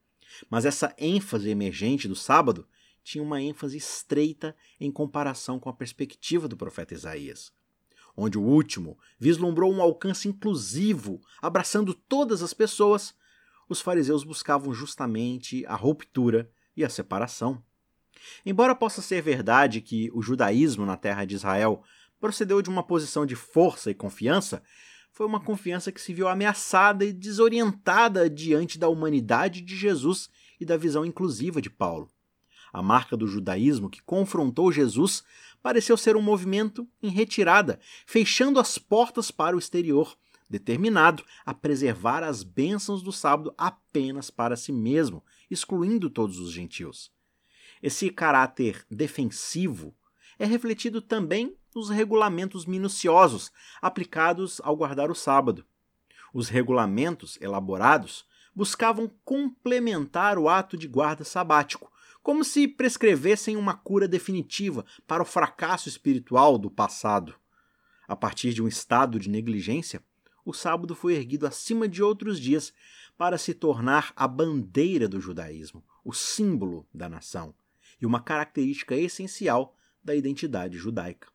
Mas 0.48 0.64
essa 0.64 0.94
ênfase 0.96 1.50
emergente 1.50 2.08
do 2.08 2.16
sábado 2.16 2.66
tinha 3.04 3.22
uma 3.22 3.40
ênfase 3.40 3.76
estreita 3.76 4.56
em 4.80 4.90
comparação 4.90 5.58
com 5.58 5.68
a 5.68 5.74
perspectiva 5.74 6.48
do 6.48 6.56
profeta 6.56 6.94
Isaías, 6.94 7.52
onde 8.18 8.37
o 8.37 8.42
último 8.42 8.98
vislumbrou 9.16 9.72
um 9.72 9.81
alcance 9.81 10.26
inclusivo, 10.26 11.20
abraçando 11.40 11.94
todas 11.94 12.42
as 12.42 12.52
pessoas. 12.52 13.14
Os 13.68 13.81
fariseus 13.81 14.24
buscavam 14.24 14.74
justamente 14.74 15.64
a 15.66 15.76
ruptura 15.76 16.50
e 16.76 16.85
a 16.85 16.88
separação. 16.88 17.62
Embora 18.44 18.74
possa 18.74 19.00
ser 19.00 19.22
verdade 19.22 19.81
que 19.81 20.11
o 20.12 20.20
judaísmo 20.20 20.85
na 20.85 20.96
terra 20.96 21.24
de 21.24 21.37
Israel 21.37 21.85
procedeu 22.18 22.61
de 22.61 22.68
uma 22.68 22.83
posição 22.83 23.24
de 23.24 23.37
força 23.37 23.88
e 23.88 23.94
confiança, 23.94 24.64
foi 25.12 25.24
uma 25.24 25.38
confiança 25.38 25.92
que 25.92 26.00
se 26.00 26.12
viu 26.12 26.26
ameaçada 26.26 27.04
e 27.04 27.12
desorientada 27.12 28.28
diante 28.28 28.81
da 28.81 28.88
humanidade 28.88 29.61
de 29.61 29.76
Jesus 29.76 30.28
e 30.59 30.64
da 30.64 30.76
visão 30.76 31.07
inclusiva 31.07 31.62
de 31.62 31.70
Paulo. 31.70 32.11
A 32.72 32.83
marca 32.83 33.16
do 33.16 33.26
judaísmo 33.26 33.88
que 33.88 34.02
confrontou 34.02 34.72
Jesus 34.72 35.24
pareceu 35.62 35.96
ser 35.96 36.16
um 36.16 36.22
movimento 36.22 36.87
em 37.02 37.09
retirada, 37.09 37.81
fechando 38.07 38.61
as 38.61 38.78
portas 38.78 39.31
para 39.31 39.57
o 39.57 39.59
exterior, 39.59 40.16
determinado 40.48 41.24
a 41.44 41.52
preservar 41.52 42.22
as 42.22 42.42
bênçãos 42.42 43.02
do 43.02 43.12
sábado 43.12 43.52
apenas 43.57 44.31
para 44.31 44.57
si 44.57 44.72
mesmo, 44.72 45.22
excluindo 45.50 46.09
todos 46.09 46.38
os 46.38 46.52
gentios. 46.52 47.12
Esse 47.83 48.11
caráter 48.11 48.85
defensivo 48.90 49.94
é 50.38 50.46
refletido 50.46 51.00
também 51.00 51.57
nos 51.74 51.90
regulamentos 51.90 52.64
minuciosos 52.64 53.52
aplicados 53.81 54.61
ao 54.64 54.76
guardar 54.76 55.11
o 55.11 55.14
sábado. 55.14 55.64
Os 56.33 56.48
regulamentos 56.48 57.38
elaborados 57.40 58.24
buscavam 58.54 59.11
complementar 59.24 60.38
o 60.38 60.48
ato 60.48 60.76
de 60.76 60.88
guarda 60.88 61.24
sabático, 61.24 61.92
como 62.22 62.44
se 62.44 62.68
prescrevessem 62.68 63.57
uma 63.57 63.74
cura 63.74 64.07
definitiva 64.07 64.85
para 65.07 65.22
o 65.22 65.26
fracasso 65.26 65.88
espiritual 65.88 66.59
do 66.59 66.70
passado. 66.70 67.35
A 68.07 68.16
partir 68.16 68.52
de 68.52 68.62
um 68.62 68.68
estado 68.68 69.18
de 69.18 69.28
negligência, 69.28 70.02
o 70.44 70.52
sábado 70.52 70.94
foi 70.94 71.14
erguido 71.14 71.46
acima 71.46 71.88
de 71.88 72.02
outros 72.02 72.40
dias 72.40 72.72
para 73.16 73.37
se 73.37 73.52
tornar 73.52 74.12
a 74.16 74.26
bandeira 74.26 75.09
do 75.09 75.20
judaísmo, 75.20 75.85
o 76.04 76.12
símbolo 76.12 76.87
da 76.92 77.09
nação 77.09 77.54
e 78.00 78.07
uma 78.07 78.20
característica 78.20 78.94
essencial 78.94 79.76
da 80.02 80.14
identidade 80.14 80.78
judaica. 80.78 81.28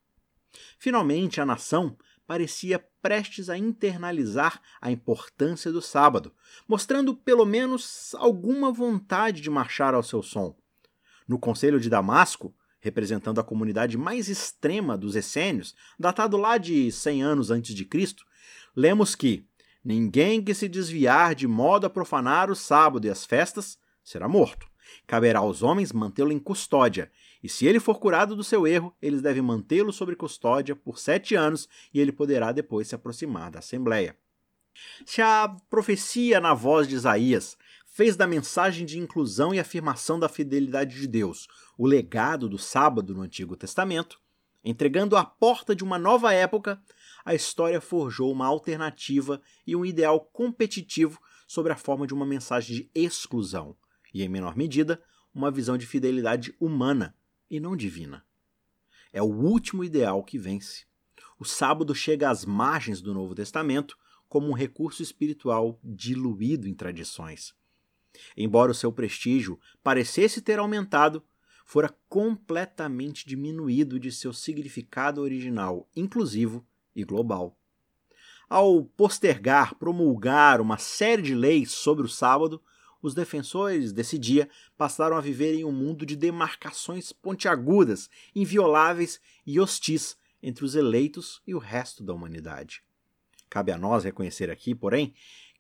Finalmente, 0.80 1.42
a 1.42 1.46
nação 1.46 1.98
parecia 2.26 2.80
prestes 3.02 3.50
a 3.50 3.58
internalizar 3.58 4.62
a 4.80 4.90
importância 4.90 5.72
do 5.72 5.82
sábado, 5.82 6.34
mostrando 6.68 7.16
pelo 7.16 7.46
menos 7.46 8.16
alguma 8.16 8.72
vontade 8.72 9.42
de 9.42 9.50
marchar 9.50 9.94
ao 9.94 10.02
seu 10.02 10.24
som. 10.24 10.56
No 11.28 11.40
Conselho 11.40 11.80
de 11.80 11.90
Damasco, 11.90 12.54
representando 12.80 13.40
a 13.40 13.44
comunidade 13.44 13.98
mais 13.98 14.28
extrema 14.28 14.98
dos 14.98 15.16
essênios, 15.16 15.74
datado 15.98 16.36
lá 16.36 16.58
de 16.58 16.92
100 16.92 17.24
anos 17.24 17.50
antes 17.50 17.74
de 17.74 17.86
Cristo, 17.86 18.26
lemos 18.76 19.16
que 19.16 19.48
ninguém 19.84 20.44
que 20.44 20.54
se 20.54 20.68
desviar 20.68 21.34
de 21.34 21.48
modo 21.48 21.86
a 21.86 21.90
profanar 21.90 22.52
o 22.52 22.56
sábado 22.56 23.08
e 23.08 23.10
as 23.10 23.26
festas 23.26 23.78
será 24.04 24.28
morto. 24.28 24.68
Caberá 25.08 25.40
aos 25.40 25.64
homens 25.64 25.92
mantê-lo 25.92 26.32
em 26.32 26.40
custódia, 26.40 27.12
e 27.42 27.50
se 27.50 27.66
ele 27.66 27.80
for 27.80 28.00
curado 28.00 28.36
do 28.36 28.44
seu 28.44 28.66
erro, 28.66 28.96
eles 29.02 29.22
devem 29.22 29.42
mantê-lo 29.42 29.92
sob 29.92 30.16
custódia 30.16 30.76
por 30.76 30.98
sete 30.98 31.36
anos 31.36 31.68
e 31.94 32.00
ele 32.00 32.12
poderá 32.12 32.52
depois 32.52 32.88
se 32.88 32.96
aproximar 32.96 33.52
da 33.52 33.60
Assembleia. 33.60 34.16
Se 35.06 35.22
a 35.22 35.56
profecia 35.70 36.40
na 36.40 36.54
voz 36.54 36.88
de 36.88 36.96
Isaías 36.96 37.58
fez 37.94 38.16
da 38.16 38.26
mensagem 38.26 38.88
de 38.88 38.98
inclusão 38.98 39.54
e 39.54 39.60
afirmação 39.60 40.20
da 40.20 40.28
fidelidade 40.28 41.00
de 41.00 41.08
Deus 41.08 41.48
o 41.78 41.86
legado 41.86 42.50
do 42.50 42.58
sábado 42.58 43.14
no 43.14 43.22
Antigo 43.22 43.56
Testamento, 43.56 44.20
entregando 44.64 45.16
a 45.16 45.24
porta 45.24 45.76
de 45.76 45.84
uma 45.84 46.00
nova 46.00 46.34
época, 46.34 46.82
a 47.24 47.36
história 47.36 47.80
forjou 47.80 48.32
uma 48.32 48.48
alternativa 48.48 49.40
e 49.66 49.76
um 49.76 49.86
ideal 49.86 50.20
competitivo 50.20 51.22
sobre 51.48 51.72
a 51.72 51.76
forma 51.76 52.08
de 52.08 52.16
uma 52.16 52.26
mensagem 52.26 52.76
de 52.78 52.92
exclusão, 52.96 53.78
e, 54.12 54.24
em 54.24 54.30
menor 54.30 54.58
medida, 54.58 55.00
uma 55.32 55.52
visão 55.52 55.78
de 55.78 55.86
fidelidade 55.86 56.56
humana 56.60 57.16
e 57.48 57.60
não 57.60 57.76
divina. 57.76 58.26
É 59.12 59.22
o 59.22 59.32
último 59.32 59.84
ideal 59.84 60.24
que 60.24 60.40
vence. 60.40 60.86
O 61.38 61.46
sábado 61.46 61.94
chega 61.94 62.32
às 62.32 62.44
margens 62.44 63.02
do 63.02 63.14
Novo 63.14 63.36
Testamento 63.36 63.96
como 64.28 64.50
um 64.50 64.54
recurso 64.54 65.04
espiritual 65.04 65.80
diluído 65.84 66.68
em 66.68 66.74
tradições. 66.74 67.54
Embora 68.36 68.72
o 68.72 68.76
seu 68.76 68.92
prestígio 68.92 69.60
parecesse 69.84 70.42
ter 70.42 70.60
aumentado, 70.60 71.24
fora 71.66 71.94
completamente 72.10 73.26
diminuído 73.26 74.00
de 74.00 74.12
seu 74.12 74.34
significado 74.34 75.22
original, 75.22 75.90
inclusivo 75.96 76.66
e 76.96 77.04
global. 77.04 77.58
Ao 78.50 78.84
postergar, 78.84 79.76
promulgar 79.76 80.62
uma 80.62 80.78
série 80.78 81.22
de 81.22 81.34
leis 81.34 81.72
sobre 81.72 82.06
o 82.06 82.10
sábado, 82.10 82.62
os 83.02 83.14
defensores 83.14 83.92
desse 83.92 84.18
dia 84.18 84.50
passaram 84.78 85.18
a 85.18 85.22
viver 85.22 85.56
em 85.56 85.66
um 85.66 85.72
mundo 85.72 86.06
de 86.06 86.16
demarcações 86.16 87.12
pontiagudas, 87.12 88.10
invioláveis 88.36 89.20
e 89.46 89.60
hostis 89.60 90.16
entre 90.42 90.64
os 90.64 90.76
eleitos 90.76 91.42
e 91.46 91.56
o 91.56 91.60
resto 91.60 92.04
da 92.04 92.14
humanidade. 92.14 92.84
Cabe 93.50 93.72
a 93.72 93.78
nós 93.78 94.04
reconhecer 94.04 94.50
aqui, 94.50 94.74
porém, 94.74 95.14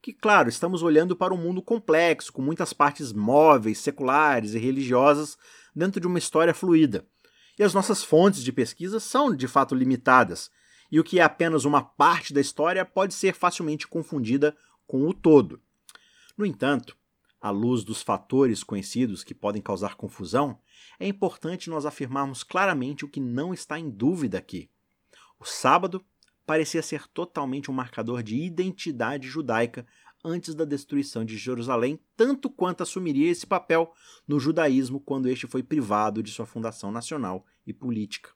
que, 0.03 0.11
claro, 0.11 0.49
estamos 0.49 0.83
olhando 0.83 1.15
para 1.15 1.33
um 1.33 1.37
mundo 1.37 1.61
complexo, 1.61 2.33
com 2.33 2.41
muitas 2.41 2.73
partes 2.73 3.13
móveis, 3.13 3.77
seculares 3.77 4.53
e 4.53 4.59
religiosas 4.59 5.37
dentro 5.73 6.01
de 6.01 6.05
uma 6.05 6.19
história 6.19 6.53
fluida. 6.53 7.07
E 7.57 7.63
as 7.63 7.73
nossas 7.73 8.03
fontes 8.03 8.43
de 8.43 8.51
pesquisa 8.51 8.99
são, 8.99 9.33
de 9.33 9.47
fato, 9.47 9.73
limitadas, 9.73 10.51
e 10.91 10.99
o 10.99 11.05
que 11.05 11.19
é 11.19 11.23
apenas 11.23 11.63
uma 11.63 11.81
parte 11.81 12.33
da 12.33 12.41
história 12.41 12.83
pode 12.83 13.13
ser 13.13 13.33
facilmente 13.33 13.87
confundida 13.87 14.53
com 14.85 15.07
o 15.07 15.13
todo. 15.13 15.61
No 16.37 16.45
entanto, 16.45 16.97
à 17.39 17.49
luz 17.49 17.81
dos 17.85 18.01
fatores 18.01 18.61
conhecidos 18.61 19.23
que 19.23 19.33
podem 19.33 19.61
causar 19.61 19.95
confusão, 19.95 20.59
é 20.99 21.07
importante 21.07 21.69
nós 21.69 21.85
afirmarmos 21.85 22.43
claramente 22.43 23.05
o 23.05 23.09
que 23.09 23.21
não 23.21 23.53
está 23.53 23.79
em 23.79 23.89
dúvida 23.89 24.37
aqui. 24.37 24.69
O 25.39 25.45
sábado 25.45 26.05
parecia 26.45 26.81
ser 26.81 27.07
totalmente 27.07 27.69
um 27.71 27.73
marcador 27.73 28.21
de 28.21 28.35
identidade 28.35 29.27
judaica 29.27 29.85
antes 30.23 30.55
da 30.55 30.63
destruição 30.63 31.25
de 31.25 31.37
Jerusalém, 31.37 31.99
tanto 32.15 32.49
quanto 32.49 32.83
assumiria 32.83 33.29
esse 33.29 33.45
papel 33.45 33.91
no 34.27 34.39
judaísmo 34.39 34.99
quando 34.99 35.27
este 35.27 35.45
foi 35.45 35.61
privado 35.61 36.23
de 36.23 36.31
sua 36.31 36.45
fundação 36.45 36.91
nacional 36.91 37.45
e 37.67 37.73
política. 37.73 38.31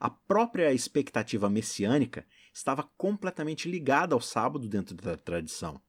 A 0.00 0.10
própria 0.10 0.72
expectativa 0.72 1.48
messiânica 1.48 2.26
estava 2.52 2.82
completamente 2.96 3.70
ligada 3.70 4.14
ao 4.14 4.20
sábado 4.20 4.68
dentro 4.68 4.94
da 4.96 5.16
tradição. 5.16 5.80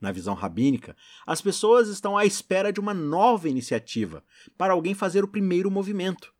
Na 0.00 0.12
visão 0.12 0.34
rabínica, 0.34 0.96
as 1.26 1.40
pessoas 1.40 1.88
estão 1.88 2.16
à 2.16 2.24
espera 2.24 2.72
de 2.72 2.78
uma 2.78 2.94
nova 2.94 3.48
iniciativa 3.48 4.22
para 4.56 4.72
alguém 4.72 4.94
fazer 4.94 5.24
o 5.24 5.28
primeiro 5.28 5.70
movimento. 5.70 6.32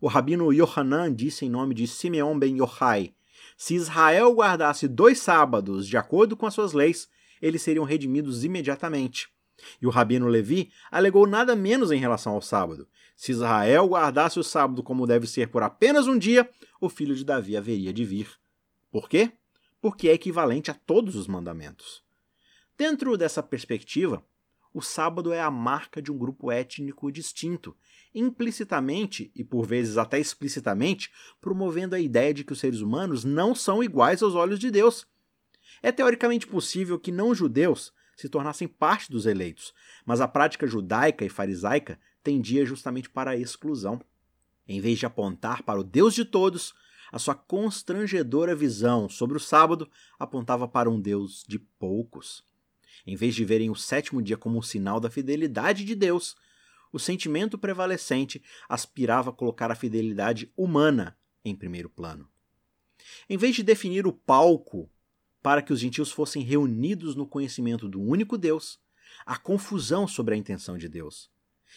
O 0.00 0.08
rabino 0.08 0.52
Yohanan 0.52 1.12
disse 1.12 1.46
em 1.46 1.50
nome 1.50 1.74
de 1.74 1.86
Simeon 1.86 2.38
ben 2.38 2.58
Yochai: 2.58 3.14
se 3.58 3.74
Israel 3.74 4.32
guardasse 4.32 4.86
dois 4.86 5.18
sábados 5.18 5.88
de 5.88 5.96
acordo 5.96 6.36
com 6.36 6.46
as 6.46 6.54
suas 6.54 6.72
leis, 6.72 7.08
eles 7.42 7.60
seriam 7.60 7.84
redimidos 7.84 8.44
imediatamente. 8.44 9.28
E 9.82 9.86
o 9.86 9.90
rabino 9.90 10.28
Levi 10.28 10.70
alegou 10.88 11.26
nada 11.26 11.56
menos 11.56 11.90
em 11.90 11.98
relação 11.98 12.34
ao 12.34 12.40
sábado. 12.40 12.88
Se 13.16 13.32
Israel 13.32 13.88
guardasse 13.88 14.38
o 14.38 14.44
sábado 14.44 14.80
como 14.80 15.08
deve 15.08 15.26
ser 15.26 15.48
por 15.48 15.64
apenas 15.64 16.06
um 16.06 16.16
dia, 16.16 16.48
o 16.80 16.88
filho 16.88 17.16
de 17.16 17.24
Davi 17.24 17.56
haveria 17.56 17.92
de 17.92 18.04
vir. 18.04 18.30
Por 18.92 19.08
quê? 19.08 19.32
Porque 19.80 20.08
é 20.08 20.12
equivalente 20.12 20.70
a 20.70 20.74
todos 20.74 21.16
os 21.16 21.26
mandamentos. 21.26 22.04
Dentro 22.76 23.16
dessa 23.18 23.42
perspectiva, 23.42 24.24
o 24.72 24.80
sábado 24.80 25.32
é 25.32 25.40
a 25.40 25.50
marca 25.50 26.00
de 26.00 26.12
um 26.12 26.16
grupo 26.16 26.52
étnico 26.52 27.10
distinto, 27.10 27.76
implicitamente 28.14 29.30
e 29.34 29.44
por 29.44 29.66
vezes 29.66 29.96
até 29.96 30.18
explicitamente 30.18 31.10
promovendo 31.40 31.94
a 31.94 32.00
ideia 32.00 32.32
de 32.32 32.44
que 32.44 32.52
os 32.52 32.60
seres 32.60 32.80
humanos 32.80 33.24
não 33.24 33.54
são 33.54 33.82
iguais 33.82 34.22
aos 34.22 34.34
olhos 34.34 34.58
de 34.58 34.70
Deus. 34.70 35.06
É 35.82 35.92
teoricamente 35.92 36.46
possível 36.46 36.98
que 36.98 37.12
não-judeus 37.12 37.92
se 38.16 38.28
tornassem 38.28 38.66
parte 38.66 39.10
dos 39.10 39.26
eleitos, 39.26 39.72
mas 40.04 40.20
a 40.20 40.26
prática 40.26 40.66
judaica 40.66 41.24
e 41.24 41.28
farisaica 41.28 41.98
tendia 42.22 42.64
justamente 42.66 43.08
para 43.08 43.30
a 43.30 43.36
exclusão. 43.36 44.00
Em 44.66 44.80
vez 44.80 44.98
de 44.98 45.06
apontar 45.06 45.62
para 45.62 45.80
o 45.80 45.84
Deus 45.84 46.14
de 46.14 46.24
todos, 46.24 46.74
a 47.12 47.18
sua 47.18 47.34
constrangedora 47.34 48.54
visão 48.54 49.08
sobre 49.08 49.36
o 49.36 49.40
sábado 49.40 49.88
apontava 50.18 50.66
para 50.68 50.90
um 50.90 51.00
Deus 51.00 51.44
de 51.46 51.58
poucos. 51.58 52.44
Em 53.06 53.16
vez 53.16 53.34
de 53.34 53.44
verem 53.44 53.70
o 53.70 53.74
sétimo 53.74 54.20
dia 54.20 54.36
como 54.36 54.58
um 54.58 54.62
sinal 54.62 55.00
da 55.00 55.08
fidelidade 55.08 55.84
de 55.84 55.94
Deus, 55.94 56.36
o 56.92 56.98
sentimento 56.98 57.58
prevalecente 57.58 58.42
aspirava 58.68 59.30
a 59.30 59.32
colocar 59.32 59.70
a 59.70 59.74
fidelidade 59.74 60.52
humana 60.56 61.16
em 61.44 61.54
primeiro 61.54 61.88
plano. 61.88 62.28
Em 63.28 63.36
vez 63.36 63.56
de 63.56 63.62
definir 63.62 64.06
o 64.06 64.12
palco 64.12 64.90
para 65.42 65.62
que 65.62 65.72
os 65.72 65.80
gentios 65.80 66.10
fossem 66.10 66.42
reunidos 66.42 67.14
no 67.14 67.26
conhecimento 67.26 67.88
do 67.88 68.00
único 68.00 68.36
Deus, 68.36 68.80
a 69.24 69.36
confusão 69.36 70.06
sobre 70.06 70.34
a 70.34 70.36
intenção 70.36 70.76
de 70.76 70.88
Deus. 70.88 71.30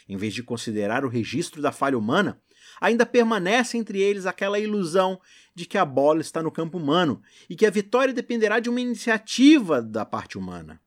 Em 0.07 0.17
vez 0.17 0.33
de 0.33 0.43
considerar 0.43 1.05
o 1.05 1.09
registro 1.09 1.61
da 1.61 1.71
falha 1.71 1.97
humana, 1.97 2.41
ainda 2.79 3.05
permanece 3.05 3.77
entre 3.77 4.01
eles 4.01 4.25
aquela 4.25 4.59
ilusão 4.59 5.19
de 5.53 5.65
que 5.65 5.77
a 5.77 5.85
bola 5.85 6.21
está 6.21 6.41
no 6.41 6.51
campo 6.51 6.77
humano 6.77 7.21
e 7.49 7.55
que 7.55 7.65
a 7.65 7.69
vitória 7.69 8.13
dependerá 8.13 8.59
de 8.59 8.69
uma 8.69 8.81
iniciativa 8.81 9.81
da 9.81 10.05
parte 10.05 10.37
humana. 10.37 10.81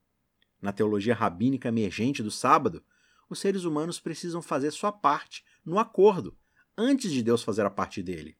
Na 0.60 0.72
teologia 0.72 1.14
rabínica 1.14 1.68
emergente 1.68 2.22
do 2.22 2.30
sábado, 2.30 2.82
os 3.28 3.38
seres 3.38 3.64
humanos 3.64 3.98
precisam 4.00 4.42
fazer 4.42 4.70
sua 4.70 4.92
parte 4.92 5.44
no 5.64 5.78
acordo, 5.78 6.36
antes 6.76 7.10
de 7.12 7.22
Deus 7.22 7.42
fazer 7.42 7.64
a 7.64 7.70
parte 7.70 8.02
dele. 8.02 8.36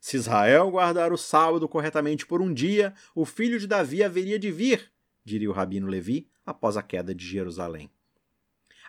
Se 0.00 0.16
Israel 0.16 0.70
guardar 0.70 1.12
o 1.12 1.16
sábado 1.16 1.68
corretamente 1.68 2.26
por 2.26 2.42
um 2.42 2.52
dia, 2.52 2.92
o 3.14 3.24
filho 3.24 3.58
de 3.60 3.66
Davi 3.66 4.02
haveria 4.02 4.38
de 4.38 4.50
vir, 4.50 4.90
diria 5.24 5.48
o 5.48 5.52
rabino 5.52 5.86
Levi 5.86 6.28
após 6.44 6.76
a 6.76 6.82
queda 6.82 7.14
de 7.14 7.24
Jerusalém. 7.24 7.90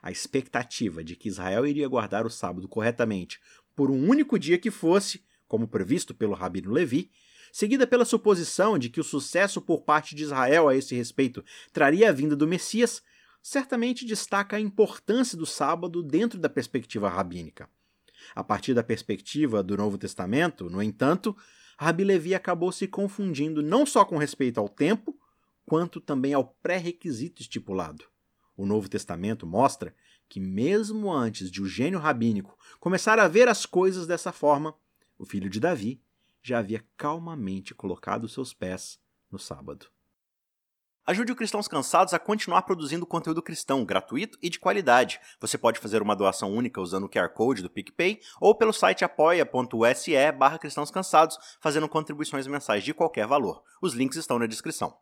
A 0.02 0.12
expectativa 0.12 1.04
de 1.04 1.16
que 1.16 1.28
Israel 1.28 1.68
iria 1.68 1.88
guardar 1.88 2.26
o 2.26 2.30
sábado 2.30 2.68
corretamente 2.68 3.39
por 3.76 3.92
um 3.92 4.10
único 4.10 4.39
dia 4.39 4.58
que 4.58 4.72
fosse, 4.72 5.24
como 5.48 5.68
previsto 5.68 6.16
pelo 6.16 6.34
rabino 6.34 6.72
Levi, 6.72 7.12
seguida 7.52 7.86
pela 7.86 8.06
suposição 8.06 8.80
de 8.80 8.89
que 8.89 9.00
o 9.00 9.04
sucesso 9.04 9.62
por 9.62 9.84
parte 9.84 10.16
de 10.16 10.24
Israel 10.24 10.68
a 10.68 10.76
esse 10.76 10.96
respeito 10.96 11.46
traria 11.72 12.10
a 12.10 12.12
vinda 12.12 12.36
do 12.36 12.48
Messias, 12.48 13.04
certamente 13.43 14.06
destaca 14.06 14.56
a 14.56 14.60
importância 14.60 15.38
do 15.38 15.45
sábado 15.45 16.01
dentro 16.01 16.39
da 16.39 16.47
perspectiva 16.47 17.10
rabínica. 17.10 17.69
A 18.34 18.41
partir 18.41 18.73
da 18.73 18.82
perspectiva 18.82 19.62
do 19.62 19.75
Novo 19.75 19.97
Testamento, 19.97 20.69
no 20.69 20.82
entanto, 20.82 21.36
Rabi 21.77 22.06
Levi 22.06 22.34
acabou 22.34 22.71
se 22.71 22.88
confundindo 22.88 23.62
não 23.62 23.86
só 23.86 24.06
com 24.06 24.17
respeito 24.17 24.62
ao 24.62 24.69
tempo, 24.69 25.19
quanto 25.65 25.99
também 25.99 26.34
ao 26.34 26.45
pré-requisito 26.63 27.41
estipulado. 27.41 28.06
O 28.56 28.65
Novo 28.65 28.88
Testamento 28.88 29.45
mostra 29.45 29.93
que, 30.29 30.39
mesmo 30.39 31.12
antes 31.12 31.51
de 31.51 31.62
o 31.62 31.67
gênio 31.67 31.99
rabínico 31.99 32.58
começar 32.79 33.19
a 33.19 33.27
ver 33.27 33.49
as 33.49 33.65
coisas 33.65 34.08
dessa 34.08 34.32
forma, 34.32 34.73
o 35.17 35.25
filho 35.25 35.49
de 35.49 35.60
Davi 35.60 36.01
já 36.41 36.60
havia 36.60 36.86
calmamente 36.95 37.73
colocado 37.73 38.29
seus 38.29 38.53
pés 38.53 38.99
no 39.29 39.38
sábado. 39.38 39.92
Ajude 41.06 41.34
o 41.34 41.36
Cristãos 41.36 41.68
Cansados 41.68 42.13
a 42.13 42.20
continuar 42.20 42.62
produzindo 42.62 43.06
conteúdo 43.06 43.42
cristão 43.42 43.84
gratuito 43.84 44.38
e 44.42 44.50
de 44.50 44.58
qualidade. 44.58 45.20
Você 45.38 45.58
pode 45.58 45.78
fazer 45.78 46.02
uma 46.02 46.16
doação 46.16 46.50
única 46.50 46.80
usando 46.80 47.04
o 47.04 47.10
QR 47.10 47.28
Code 47.28 47.62
do 47.62 47.70
PicPay 47.70 48.22
ou 48.39 48.56
pelo 48.56 48.72
site 48.72 49.04
apoia.se 49.04 50.32
barra 50.32 50.58
cristãos 50.58 50.89
cansados, 50.89 51.38
fazendo 51.60 51.89
contribuições 51.89 52.48
mensais 52.48 52.86
de 52.86 52.94
qualquer 52.94 53.28
valor. 53.28 53.62
Os 53.82 53.94
links 53.94 54.16
estão 54.16 54.39
na 54.39 54.48
descrição. 54.48 54.96